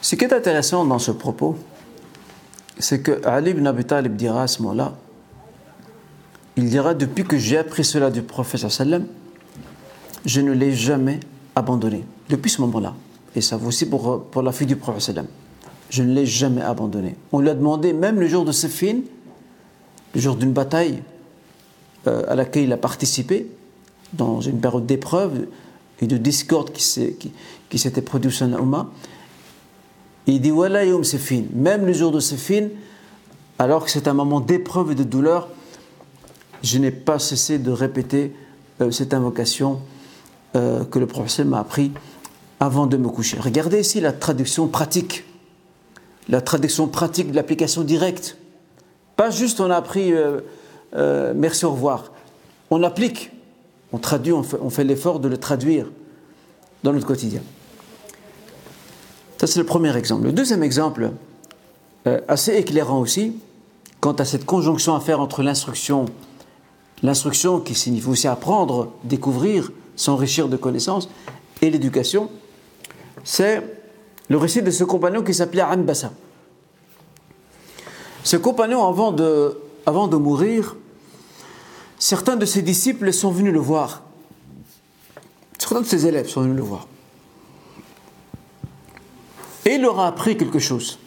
Ce 0.00 0.16
qui 0.16 0.24
est 0.24 0.32
intéressant 0.32 0.84
dans 0.84 0.98
ce 0.98 1.10
propos, 1.10 1.56
c'est 2.78 3.02
que 3.02 3.24
Ali 3.26 3.50
ibn 3.50 3.66
Abi 3.66 3.84
Talib 3.84 4.16
dira 4.16 4.42
à 4.42 4.46
ce 4.46 4.62
moment-là, 4.62 4.94
il 6.56 6.68
dira 6.68 6.94
depuis 6.94 7.24
que 7.24 7.36
j'ai 7.36 7.58
appris 7.58 7.84
cela 7.84 8.10
du 8.10 8.22
prophète 8.22 8.66
je 10.24 10.40
ne 10.40 10.52
l'ai 10.52 10.72
jamais 10.72 11.20
abandonné. 11.54 12.04
Depuis 12.28 12.50
ce 12.50 12.60
moment-là. 12.62 12.94
Et 13.34 13.40
ça 13.40 13.56
vaut 13.56 13.68
aussi 13.68 13.86
pour, 13.86 14.24
pour 14.24 14.42
la 14.42 14.52
fille 14.52 14.66
du 14.66 14.76
prophète. 14.76 15.20
Je 15.90 16.02
ne 16.02 16.12
l'ai 16.12 16.26
jamais 16.26 16.60
abandonné. 16.60 17.16
On 17.32 17.40
lui 17.40 17.48
a 17.48 17.54
demandé, 17.54 17.92
même 17.92 18.20
le 18.20 18.26
jour 18.26 18.44
de 18.44 18.52
Sefin, 18.52 19.00
le 20.14 20.20
jour 20.20 20.36
d'une 20.36 20.52
bataille 20.52 21.02
euh, 22.06 22.24
à 22.28 22.34
laquelle 22.34 22.64
il 22.64 22.72
a 22.72 22.76
participé, 22.76 23.50
dans 24.12 24.40
une 24.40 24.60
période 24.60 24.86
d'épreuve 24.86 25.46
et 26.00 26.06
de 26.06 26.16
discorde 26.16 26.72
qui, 26.72 26.82
s'était 26.82 28.02
produite 28.02 28.32
sur 28.32 28.46
Naouma, 28.46 28.90
il 30.32 30.40
dit 30.40 30.50
Voilà 30.50 30.84
Yom 30.84 31.04
Sefin, 31.04 31.44
même 31.54 31.86
le 31.86 31.92
jour 31.92 32.12
de 32.12 32.20
Sefin, 32.20 32.68
alors 33.58 33.84
que 33.84 33.90
c'est 33.90 34.08
un 34.08 34.14
moment 34.14 34.40
d'épreuve 34.40 34.92
et 34.92 34.94
de 34.94 35.02
douleur, 35.02 35.48
je 36.62 36.78
n'ai 36.78 36.90
pas 36.90 37.18
cessé 37.18 37.58
de 37.58 37.70
répéter 37.70 38.34
euh, 38.80 38.90
cette 38.90 39.14
invocation 39.14 39.80
euh, 40.56 40.84
que 40.84 40.98
le 40.98 41.06
prophète 41.06 41.46
m'a 41.46 41.60
appris 41.60 41.92
avant 42.60 42.86
de 42.86 42.96
me 42.96 43.08
coucher. 43.08 43.38
Regardez 43.40 43.80
ici 43.80 44.00
la 44.00 44.12
traduction 44.12 44.66
pratique, 44.68 45.24
la 46.28 46.40
traduction 46.40 46.88
pratique 46.88 47.30
de 47.30 47.36
l'application 47.36 47.82
directe. 47.82 48.36
Pas 49.16 49.30
juste 49.30 49.60
on 49.60 49.70
a 49.70 49.76
appris 49.76 50.12
euh, 50.94 51.32
merci 51.34 51.64
au 51.64 51.72
revoir. 51.72 52.12
On 52.70 52.82
applique, 52.82 53.30
on 53.92 53.98
traduit, 53.98 54.32
on 54.32 54.42
fait, 54.42 54.84
l'effort 54.84 55.20
de 55.20 55.28
le 55.28 55.38
traduire 55.38 55.86
dans 56.82 56.92
notre 56.92 57.06
quotidien. 57.06 57.40
Ça 59.38 59.46
c'est 59.46 59.60
le 59.60 59.66
premier 59.66 59.96
exemple. 59.96 60.24
Le 60.24 60.32
deuxième 60.32 60.62
exemple, 60.62 61.12
euh, 62.06 62.20
assez 62.26 62.54
éclairant 62.56 62.98
aussi, 63.00 63.36
quant 64.00 64.12
à 64.12 64.24
cette 64.24 64.44
conjonction 64.44 64.94
à 64.94 65.00
faire 65.00 65.20
entre 65.20 65.42
l'instruction, 65.42 66.06
l'instruction 67.02 67.60
qui 67.60 67.74
signifie 67.74 68.08
aussi 68.08 68.26
apprendre, 68.26 68.92
découvrir, 69.04 69.70
s'enrichir 69.94 70.48
de 70.48 70.56
connaissances, 70.56 71.08
et 71.62 71.70
l'éducation, 71.70 72.30
c'est 73.22 73.62
le 74.28 74.36
récit 74.36 74.62
de 74.62 74.70
ce 74.70 74.84
compagnon 74.84 75.22
qui 75.22 75.34
s'appelait 75.34 75.62
Anbasa. 75.62 76.12
Ce 78.24 78.36
compagnon, 78.36 78.86
avant 78.86 79.12
de, 79.12 79.56
avant 79.86 80.08
de 80.08 80.16
mourir, 80.16 80.76
certains 81.98 82.36
de 82.36 82.44
ses 82.44 82.62
disciples 82.62 83.12
sont 83.12 83.30
venus 83.30 83.52
le 83.52 83.60
voir. 83.60 84.02
certains 85.58 85.80
de 85.80 85.86
ses 85.86 86.06
élèves 86.06 86.28
sont 86.28 86.42
venus 86.42 86.56
le 86.56 86.62
voir. 86.62 86.86
Et 89.68 89.74
il 89.74 89.82
leur 89.82 90.00
a 90.00 90.06
appris 90.06 90.34
quelque 90.34 90.58
chose. 90.58 90.98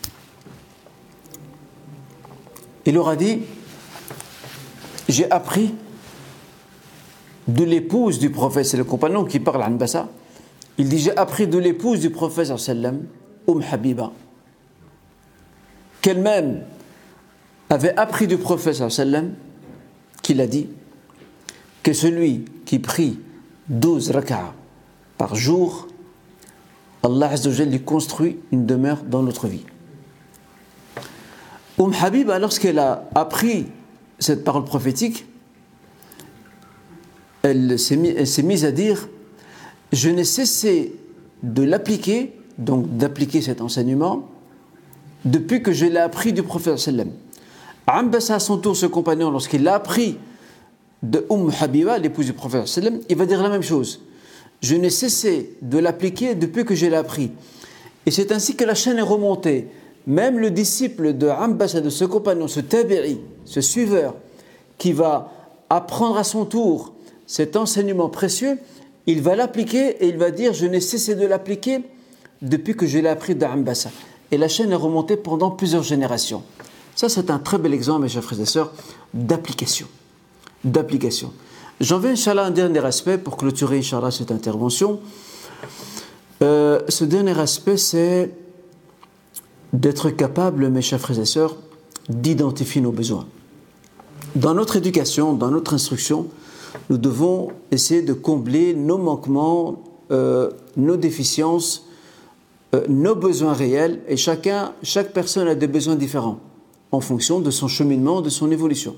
Il 2.85 2.93
leur 2.93 3.09
a 3.09 3.15
dit 3.15 3.39
J'ai 5.09 5.31
appris 5.31 5.73
de 7.47 7.63
l'épouse 7.63 8.19
du 8.19 8.29
prophète, 8.29 8.67
c'est 8.67 8.77
le 8.77 8.83
compagnon 8.83 9.25
qui 9.25 9.39
parle 9.39 9.63
à 9.63 9.65
Anbassa. 9.67 10.09
Il 10.77 10.89
dit 10.89 10.99
J'ai 10.99 11.17
appris 11.17 11.47
de 11.47 11.57
l'épouse 11.57 12.01
du 12.01 12.11
prophète, 12.11 12.55
sallam, 12.55 13.05
Umm 13.47 13.63
Habiba, 13.71 14.11
qu'elle-même 16.03 16.61
avait 17.67 17.97
appris 17.97 18.27
du 18.27 18.37
prophète, 18.37 18.75
sallam, 18.91 19.33
qu'il 20.21 20.39
a 20.39 20.45
dit 20.45 20.69
que 21.81 21.93
celui 21.93 22.45
qui 22.65 22.77
prie 22.77 23.17
12 23.69 24.11
rak'ah 24.11 24.53
par 25.17 25.33
jour, 25.33 25.87
Allah 27.03 27.31
lui 27.65 27.81
construit 27.81 28.37
une 28.51 28.65
demeure 28.65 29.03
dans 29.03 29.23
notre 29.23 29.47
vie. 29.47 29.65
Umm 31.79 31.93
Habiba, 31.99 32.37
lorsqu'elle 32.37 32.77
a 32.77 33.09
appris 33.15 33.67
cette 34.19 34.43
parole 34.43 34.65
prophétique, 34.65 35.25
elle 37.41 37.79
s'est 37.79 38.43
mise 38.43 38.65
à 38.65 38.71
dire 38.71 39.09
Je 39.91 40.09
n'ai 40.09 40.23
cessé 40.23 40.95
de 41.41 41.63
l'appliquer, 41.63 42.37
donc 42.59 42.97
d'appliquer 42.97 43.41
cet 43.41 43.61
enseignement, 43.61 44.29
depuis 45.25 45.63
que 45.63 45.71
je 45.71 45.85
l'ai 45.85 45.97
appris 45.97 46.33
du 46.33 46.43
prophète. 46.43 46.87
Ambassa, 47.87 48.35
à 48.35 48.39
son 48.39 48.57
tour, 48.59 48.75
ce 48.75 48.85
compagnon, 48.85 49.31
lorsqu'il 49.31 49.63
l'a 49.63 49.73
appris 49.73 50.19
de 51.01 51.25
Umm 51.31 51.51
Habiba, 51.59 51.97
l'épouse 51.97 52.27
du 52.27 52.33
prophète, 52.33 52.79
il 53.09 53.15
va 53.15 53.25
dire 53.25 53.41
la 53.41 53.49
même 53.49 53.63
chose. 53.63 54.01
Je 54.61 54.75
n'ai 54.75 54.89
cessé 54.89 55.57
de 55.61 55.79
l'appliquer 55.79 56.35
depuis 56.35 56.65
que 56.65 56.75
je 56.75 56.85
l'ai 56.85 56.95
appris. 56.95 57.31
Et 58.05 58.11
c'est 58.11 58.31
ainsi 58.31 58.55
que 58.55 58.63
la 58.63 58.75
chaîne 58.75 58.97
est 58.97 59.03
remontée. 59.03 59.67
Même 60.07 60.39
le 60.39 60.51
disciple 60.51 61.13
de 61.13 61.27
Ambassa, 61.27 61.81
de 61.81 61.89
ce 61.89 62.05
compagnon, 62.05 62.47
ce 62.47 62.59
tabi'i, 62.59 63.19
ce 63.45 63.61
suiveur, 63.61 64.15
qui 64.77 64.93
va 64.93 65.31
apprendre 65.69 66.17
à 66.17 66.23
son 66.23 66.45
tour 66.45 66.93
cet 67.27 67.55
enseignement 67.55 68.09
précieux, 68.09 68.57
il 69.07 69.21
va 69.21 69.35
l'appliquer 69.35 70.03
et 70.03 70.07
il 70.07 70.17
va 70.17 70.31
dire 70.31 70.53
Je 70.53 70.65
n'ai 70.65 70.79
cessé 70.79 71.15
de 71.15 71.25
l'appliquer 71.25 71.81
depuis 72.41 72.75
que 72.75 72.85
je 72.87 72.99
l'ai 72.99 73.09
appris 73.09 73.35
d'Ambassa. 73.35 73.91
Et 74.31 74.37
la 74.37 74.47
chaîne 74.47 74.71
est 74.71 74.75
remontée 74.75 75.17
pendant 75.17 75.51
plusieurs 75.51 75.83
générations. 75.83 76.43
Ça, 76.95 77.09
c'est 77.09 77.29
un 77.29 77.39
très 77.39 77.57
bel 77.57 77.73
exemple, 77.73 78.03
mes 78.03 78.09
chers 78.09 78.23
frères 78.23 78.41
et 78.41 78.45
sœurs, 78.45 78.73
d'application. 79.13 79.87
D'application. 80.63 81.33
J'en 81.81 81.97
viens, 81.97 82.11
Inch'Allah, 82.11 82.45
un 82.45 82.51
dernier 82.51 82.85
aspect 82.85 83.17
pour 83.17 83.37
clôturer, 83.37 83.79
Inch'Allah, 83.79 84.11
cette 84.11 84.29
intervention. 84.29 84.99
Euh, 86.43 86.79
ce 86.87 87.03
dernier 87.03 87.39
aspect, 87.39 87.75
c'est 87.75 88.31
d'être 89.73 90.11
capable, 90.11 90.69
mes 90.69 90.83
chers 90.83 90.99
frères 90.99 91.19
et 91.19 91.25
sœurs, 91.25 91.55
d'identifier 92.07 92.81
nos 92.81 92.91
besoins. 92.91 93.25
Dans 94.35 94.53
notre 94.53 94.75
éducation, 94.75 95.33
dans 95.33 95.49
notre 95.49 95.73
instruction, 95.73 96.27
nous 96.91 96.99
devons 96.99 97.47
essayer 97.71 98.03
de 98.03 98.13
combler 98.13 98.75
nos 98.75 98.99
manquements, 98.99 99.81
euh, 100.11 100.51
nos 100.77 100.97
déficiences, 100.97 101.87
euh, 102.75 102.85
nos 102.89 103.15
besoins 103.15 103.53
réels, 103.53 104.01
et 104.07 104.17
chacun, 104.17 104.73
chaque 104.83 105.13
personne 105.13 105.47
a 105.47 105.55
des 105.55 105.67
besoins 105.67 105.95
différents 105.95 106.41
en 106.91 106.99
fonction 106.99 107.39
de 107.39 107.49
son 107.49 107.67
cheminement, 107.67 108.21
de 108.21 108.29
son 108.29 108.51
évolution. 108.51 108.95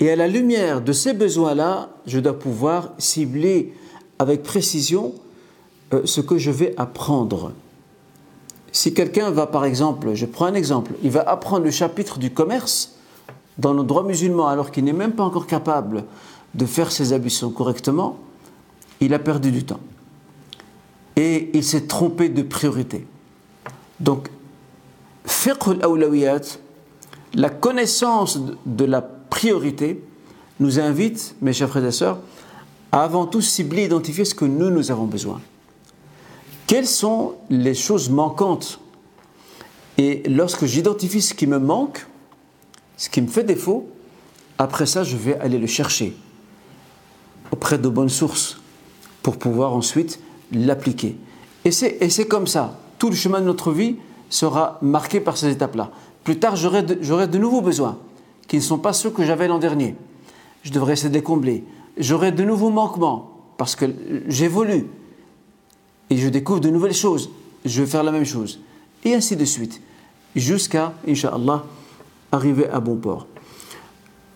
Et 0.00 0.10
à 0.10 0.16
la 0.16 0.28
lumière 0.28 0.82
de 0.82 0.92
ces 0.92 1.14
besoins-là, 1.14 1.88
je 2.06 2.18
dois 2.18 2.38
pouvoir 2.38 2.90
cibler 2.98 3.72
avec 4.18 4.42
précision 4.42 5.14
euh, 5.94 6.02
ce 6.04 6.20
que 6.20 6.38
je 6.38 6.50
vais 6.50 6.74
apprendre. 6.76 7.52
Si 8.72 8.92
quelqu'un 8.92 9.30
va, 9.30 9.46
par 9.46 9.64
exemple, 9.64 10.14
je 10.14 10.26
prends 10.26 10.46
un 10.46 10.54
exemple, 10.54 10.92
il 11.02 11.10
va 11.10 11.22
apprendre 11.22 11.64
le 11.64 11.70
chapitre 11.70 12.18
du 12.18 12.30
commerce 12.30 12.96
dans 13.56 13.72
le 13.72 13.84
droit 13.84 14.02
musulman 14.02 14.48
alors 14.48 14.70
qu'il 14.70 14.84
n'est 14.84 14.92
même 14.92 15.12
pas 15.12 15.24
encore 15.24 15.46
capable 15.46 16.04
de 16.54 16.66
faire 16.66 16.92
ses 16.92 17.14
ablutions 17.14 17.50
correctement, 17.50 18.18
il 19.00 19.14
a 19.14 19.18
perdu 19.18 19.50
du 19.50 19.64
temps. 19.64 19.80
Et 21.16 21.50
il 21.54 21.64
s'est 21.64 21.86
trompé 21.86 22.28
de 22.28 22.42
priorité. 22.42 23.06
Donc, 24.00 24.28
fiqh 25.24 25.68
al-awlawiyat, 25.68 26.58
la 27.32 27.48
connaissance 27.48 28.38
de 28.66 28.84
la 28.84 29.15
priorité 29.30 30.02
nous 30.60 30.80
invite, 30.80 31.34
mes 31.40 31.52
chers 31.52 31.68
frères 31.68 31.84
et 31.84 31.92
sœurs, 31.92 32.18
à 32.92 33.02
avant 33.02 33.26
tout 33.26 33.40
cibler, 33.40 33.84
identifier 33.84 34.24
ce 34.24 34.34
que 34.34 34.44
nous, 34.44 34.70
nous 34.70 34.90
avons 34.90 35.04
besoin. 35.04 35.40
Quelles 36.66 36.86
sont 36.86 37.34
les 37.50 37.74
choses 37.74 38.10
manquantes? 38.10 38.80
Et 39.98 40.22
lorsque 40.28 40.66
j'identifie 40.66 41.22
ce 41.22 41.34
qui 41.34 41.46
me 41.46 41.58
manque, 41.58 42.06
ce 42.96 43.08
qui 43.08 43.20
me 43.20 43.28
fait 43.28 43.44
défaut, 43.44 43.88
après 44.58 44.86
ça, 44.86 45.04
je 45.04 45.16
vais 45.16 45.38
aller 45.38 45.58
le 45.58 45.66
chercher 45.66 46.16
auprès 47.52 47.78
de 47.78 47.88
bonnes 47.88 48.08
sources 48.08 48.60
pour 49.22 49.36
pouvoir 49.38 49.74
ensuite 49.74 50.18
l'appliquer. 50.52 51.16
Et 51.64 51.70
c'est 51.70 52.28
comme 52.28 52.46
ça. 52.46 52.78
Tout 52.98 53.10
le 53.10 53.16
chemin 53.16 53.40
de 53.40 53.46
notre 53.46 53.72
vie 53.72 53.96
sera 54.30 54.78
marqué 54.82 55.20
par 55.20 55.36
ces 55.36 55.50
étapes-là. 55.50 55.90
Plus 56.24 56.38
tard, 56.38 56.56
j'aurai 56.56 56.82
de, 56.82 57.38
nouveaux 57.38 57.60
besoins 57.60 57.98
qui 58.56 58.60
ne 58.60 58.64
sont 58.64 58.78
pas 58.78 58.94
ceux 58.94 59.10
que 59.10 59.22
j'avais 59.22 59.48
l'an 59.48 59.58
dernier. 59.58 59.96
Je 60.62 60.72
devrais 60.72 60.94
essayer 60.94 61.10
de 61.10 61.14
les 61.14 61.22
combler. 61.22 61.62
J'aurai 61.98 62.32
de 62.32 62.42
nouveaux 62.42 62.70
manquements 62.70 63.52
parce 63.58 63.76
que 63.76 63.84
j'évolue 64.28 64.86
et 66.08 66.16
je 66.16 66.30
découvre 66.30 66.60
de 66.60 66.70
nouvelles 66.70 66.94
choses. 66.94 67.28
Je 67.66 67.82
vais 67.82 67.86
faire 67.86 68.02
la 68.02 68.12
même 68.12 68.24
chose. 68.24 68.58
Et 69.04 69.12
ainsi 69.12 69.36
de 69.36 69.44
suite. 69.44 69.82
Jusqu'à, 70.34 70.94
Inch'Allah, 71.06 71.66
arriver 72.32 72.66
à 72.70 72.80
bon 72.80 72.96
port. 72.96 73.26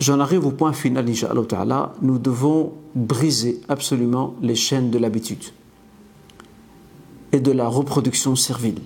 J'en 0.01 0.21
arrive 0.21 0.45
au 0.45 0.51
point 0.51 0.75
final, 0.75 1.09
Inch'Allah. 1.09 1.95
Nous 2.03 2.19
devons 2.19 2.75
briser 2.95 3.63
absolument 3.71 4.35
les 4.43 4.55
chaînes 4.55 4.91
de 4.91 4.99
l'habitude 4.99 5.45
et 7.33 7.41
de 7.41 7.53
la 7.53 7.69
reproduction 7.69 8.37
servile 8.37 8.81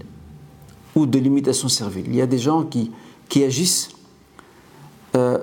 ou 0.94 1.06
de 1.06 1.18
l'imitation 1.18 1.68
servile. 1.68 2.04
Il 2.06 2.14
y 2.14 2.22
a 2.22 2.26
des 2.28 2.38
gens 2.38 2.62
qui, 2.62 2.92
qui 3.28 3.42
agissent 3.42 3.93
euh, 5.16 5.38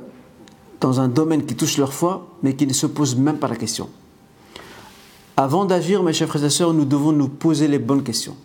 dans 0.79 0.99
un 0.99 1.07
domaine 1.07 1.45
qui 1.45 1.55
touche 1.55 1.77
leur 1.77 1.93
foi, 1.93 2.27
mais 2.43 2.55
qui 2.55 2.65
ne 2.67 2.73
se 2.73 2.87
posent 2.87 3.15
même 3.15 3.37
pas 3.37 3.47
la 3.47 3.55
question. 3.55 3.89
Avant 5.37 5.65
d'agir, 5.65 6.03
mes 6.03 6.13
chers 6.13 6.27
frères 6.27 6.43
et 6.43 6.49
sœurs, 6.49 6.73
nous 6.73 6.85
devons 6.85 7.11
nous 7.11 7.29
poser 7.29 7.67
les 7.67 7.79
bonnes 7.79 8.03
questions. 8.03 8.35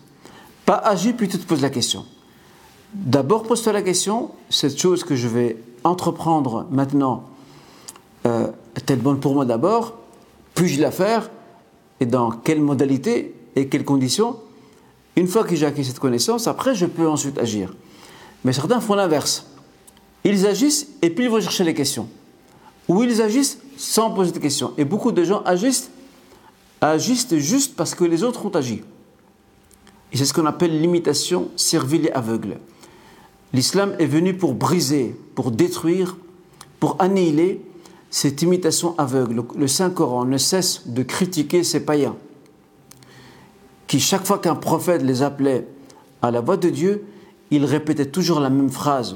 Pas 0.65 0.75
agir, 0.75 1.15
plutôt 1.15 1.37
te 1.37 1.45
poser 1.45 1.63
la 1.63 1.69
question. 1.69 2.05
D'abord, 2.93 3.43
pose-toi 3.43 3.73
la 3.73 3.81
question, 3.81 4.31
cette 4.49 4.79
chose 4.79 5.03
que 5.03 5.15
je 5.15 5.27
vais 5.27 5.57
entreprendre 5.83 6.65
maintenant, 6.71 7.23
euh, 8.25 8.47
est-elle 8.75 8.99
bonne 8.99 9.19
pour 9.19 9.33
moi 9.33 9.45
d'abord? 9.45 9.95
Puis-je 10.53 10.81
la 10.81 10.91
faire? 10.91 11.29
Et 11.99 12.05
dans 12.05 12.31
quelle 12.31 12.61
modalité 12.61 13.35
et 13.55 13.67
quelles 13.67 13.85
conditions? 13.85 14.37
Une 15.15 15.27
fois 15.27 15.43
que 15.43 15.55
j'ai 15.55 15.65
acquis 15.65 15.83
cette 15.83 15.99
connaissance, 15.99 16.47
après, 16.47 16.75
je 16.75 16.85
peux 16.85 17.07
ensuite 17.07 17.37
agir. 17.39 17.73
Mais 18.43 18.53
certains 18.53 18.79
font 18.79 18.95
l'inverse. 18.95 19.47
Ils 20.27 20.45
agissent 20.45 20.87
et 21.01 21.09
puis 21.09 21.23
ils 21.23 21.31
vont 21.31 21.39
chercher 21.39 21.63
les 21.63 21.73
questions. 21.73 22.09
Ou 22.89 23.01
ils 23.03 23.21
agissent 23.21 23.59
sans 23.77 24.11
poser 24.11 24.33
de 24.33 24.39
questions. 24.39 24.73
Et 24.77 24.83
beaucoup 24.83 25.13
de 25.13 25.23
gens 25.23 25.41
agissent, 25.43 25.89
agissent 26.81 27.33
juste 27.37 27.77
parce 27.77 27.95
que 27.95 28.03
les 28.03 28.23
autres 28.23 28.45
ont 28.45 28.49
agi. 28.49 28.81
Et 30.11 30.17
c'est 30.17 30.25
ce 30.25 30.33
qu'on 30.33 30.45
appelle 30.45 30.81
l'imitation 30.81 31.49
servile 31.55 32.07
et 32.07 32.11
aveugle. 32.11 32.57
L'islam 33.53 33.95
est 33.99 34.05
venu 34.05 34.35
pour 34.35 34.53
briser, 34.53 35.15
pour 35.33 35.51
détruire, 35.51 36.17
pour 36.81 36.97
annihiler 36.99 37.61
cette 38.09 38.41
imitation 38.41 38.95
aveugle. 38.97 39.45
Le 39.55 39.67
Saint-Coran 39.69 40.25
ne 40.25 40.37
cesse 40.37 40.87
de 40.87 41.03
critiquer 41.03 41.63
ces 41.63 41.79
païens 41.85 42.17
qui 43.87 44.01
chaque 44.01 44.25
fois 44.25 44.39
qu'un 44.39 44.55
prophète 44.55 45.03
les 45.03 45.21
appelait 45.21 45.65
à 46.21 46.31
la 46.31 46.41
voix 46.41 46.57
de 46.57 46.69
Dieu, 46.69 47.05
ils 47.49 47.63
répétaient 47.63 48.07
toujours 48.07 48.41
la 48.41 48.49
même 48.49 48.69
phrase 48.69 49.15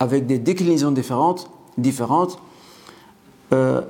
avec 0.00 0.26
des 0.26 0.38
déclinaisons 0.38 0.90
différentes, 0.90 1.50
différentes 1.78 2.38
euh, 3.52 3.82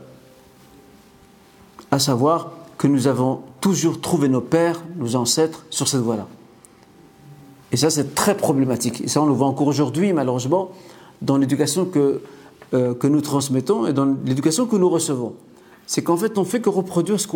à 1.90 1.98
savoir 1.98 2.50
que 2.76 2.86
nous 2.86 3.06
avons 3.06 3.40
toujours 3.60 4.00
trouvé 4.00 4.28
nos 4.28 4.40
pères, 4.40 4.82
nos 4.96 5.16
ancêtres 5.16 5.64
sur 5.70 5.86
cette 5.88 6.00
voie-là. 6.00 6.26
Et 7.72 7.76
ça, 7.76 7.90
c'est 7.90 8.14
très 8.14 8.36
problématique. 8.36 9.02
Et 9.02 9.08
ça, 9.08 9.22
on 9.22 9.26
le 9.26 9.32
voit 9.32 9.46
encore 9.46 9.68
aujourd'hui, 9.68 10.12
malheureusement, 10.12 10.70
dans 11.22 11.36
l'éducation 11.36 11.84
que, 11.84 12.22
euh, 12.74 12.94
que 12.94 13.06
nous 13.06 13.20
transmettons 13.20 13.86
et 13.86 13.92
dans 13.92 14.16
l'éducation 14.24 14.66
que 14.66 14.76
nous 14.76 14.88
recevons. 14.88 15.34
C'est 15.86 16.02
qu'en 16.02 16.16
fait, 16.16 16.38
on 16.38 16.44
fait 16.44 16.60
que 16.60 16.68
reproduire 16.68 17.20
ce 17.20 17.26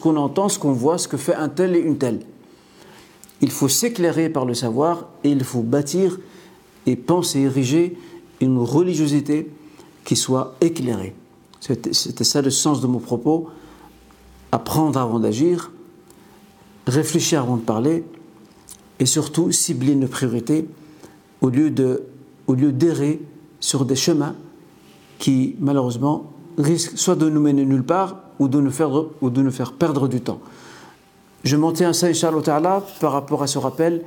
qu'on 0.00 0.16
entend, 0.16 0.48
ce 0.48 0.58
qu'on 0.58 0.72
voit, 0.72 0.98
ce 0.98 1.08
que 1.08 1.16
fait 1.16 1.34
un 1.34 1.48
tel 1.48 1.76
et 1.76 1.80
une 1.80 1.96
telle. 1.96 2.20
Il 3.40 3.50
faut 3.50 3.68
s'éclairer 3.68 4.28
par 4.28 4.44
le 4.44 4.54
savoir 4.54 5.06
et 5.24 5.30
il 5.30 5.44
faut 5.44 5.60
bâtir 5.60 6.18
et 6.86 6.96
penser, 6.96 7.40
ériger 7.40 7.96
une 8.40 8.58
religiosité 8.58 9.50
qui 10.04 10.16
soit 10.16 10.54
éclairée. 10.60 11.14
C'était 11.60 12.24
ça 12.24 12.40
le 12.40 12.50
sens 12.50 12.80
de 12.80 12.86
mon 12.86 12.98
propos. 12.98 13.48
Apprendre 14.52 14.98
avant 14.98 15.18
d'agir, 15.18 15.72
réfléchir 16.86 17.42
avant 17.42 17.56
de 17.56 17.62
parler 17.62 18.04
et 18.98 19.06
surtout 19.06 19.52
cibler 19.52 19.94
nos 19.94 20.08
priorités 20.08 20.66
au 21.40 21.50
lieu 21.50 21.70
de 21.70 22.04
au 22.46 22.54
lieu 22.54 22.72
d'errer 22.72 23.20
sur 23.60 23.84
des 23.84 23.94
chemins 23.94 24.34
qui 25.18 25.54
malheureusement 25.60 26.32
risquent 26.56 26.96
soit 26.96 27.14
de 27.14 27.28
nous 27.28 27.40
mener 27.40 27.64
nulle 27.64 27.84
part 27.84 28.16
ou 28.38 28.48
de 28.48 28.60
nous 28.60 28.70
faire, 28.70 28.90
ou 29.20 29.30
de 29.30 29.42
nous 29.42 29.50
faire 29.50 29.72
perdre 29.72 30.08
du 30.08 30.20
temps. 30.20 30.40
Je 31.44 31.56
m'en 31.56 31.72
tiens 31.72 31.90
à 31.90 31.92
ça, 31.92 32.06
Inch'Allah, 32.06 32.82
par 33.00 33.12
rapport 33.12 33.42
à 33.42 33.46
ce 33.46 33.58
rappel 33.58 34.02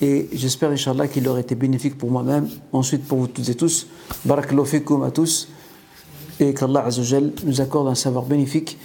et 0.00 0.28
j'espère, 0.32 0.70
Inch'Allah, 0.70 1.08
qu'il 1.08 1.26
aurait 1.28 1.40
été 1.40 1.54
bénéfique 1.54 1.96
pour 1.96 2.10
moi-même, 2.10 2.48
ensuite 2.72 3.04
pour 3.04 3.18
vous 3.18 3.26
toutes 3.28 3.48
et 3.48 3.54
tous. 3.54 3.86
Barakallahu 4.26 4.66
fikum 4.66 5.02
à 5.02 5.10
tous 5.10 5.48
et 6.38 6.52
qu'Allah 6.52 6.86
nous 7.44 7.60
accorde 7.62 7.88
un 7.88 7.94
savoir 7.94 8.24
bénéfique 8.24 8.78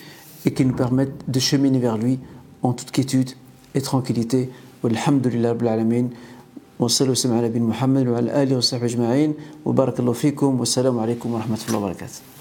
et 0.46 0.54
qui 0.54 0.64
nous 0.64 0.74
permette 0.74 1.12
de 1.28 1.40
cheminer 1.40 1.80
vers 1.80 1.98
lui 1.98 2.20
en 2.64 2.72
toute 2.72 2.92
quiétude 2.92 3.32
et 3.76 3.82
tranquillité. 3.82 4.50
Walhamdulillah 4.84 5.50
Rabbil 5.50 5.68
Alamin. 5.68 6.08
وصلوا 6.82 7.12
وسلم 7.12 7.38
على 7.38 7.48
نبينا 7.48 7.66
محمد 7.66 8.08
وعلى 8.08 8.44
اله 8.44 8.58
وصحبه 8.58 8.86
اجمعين 8.86 9.34
وبارك 9.66 10.00
الله 10.00 10.14
فيكم 10.14 10.60
والسلام 10.60 11.00
عليكم 11.00 11.34
ورحمه 11.34 11.60
الله 11.70 11.78
وبركاته 11.78 12.35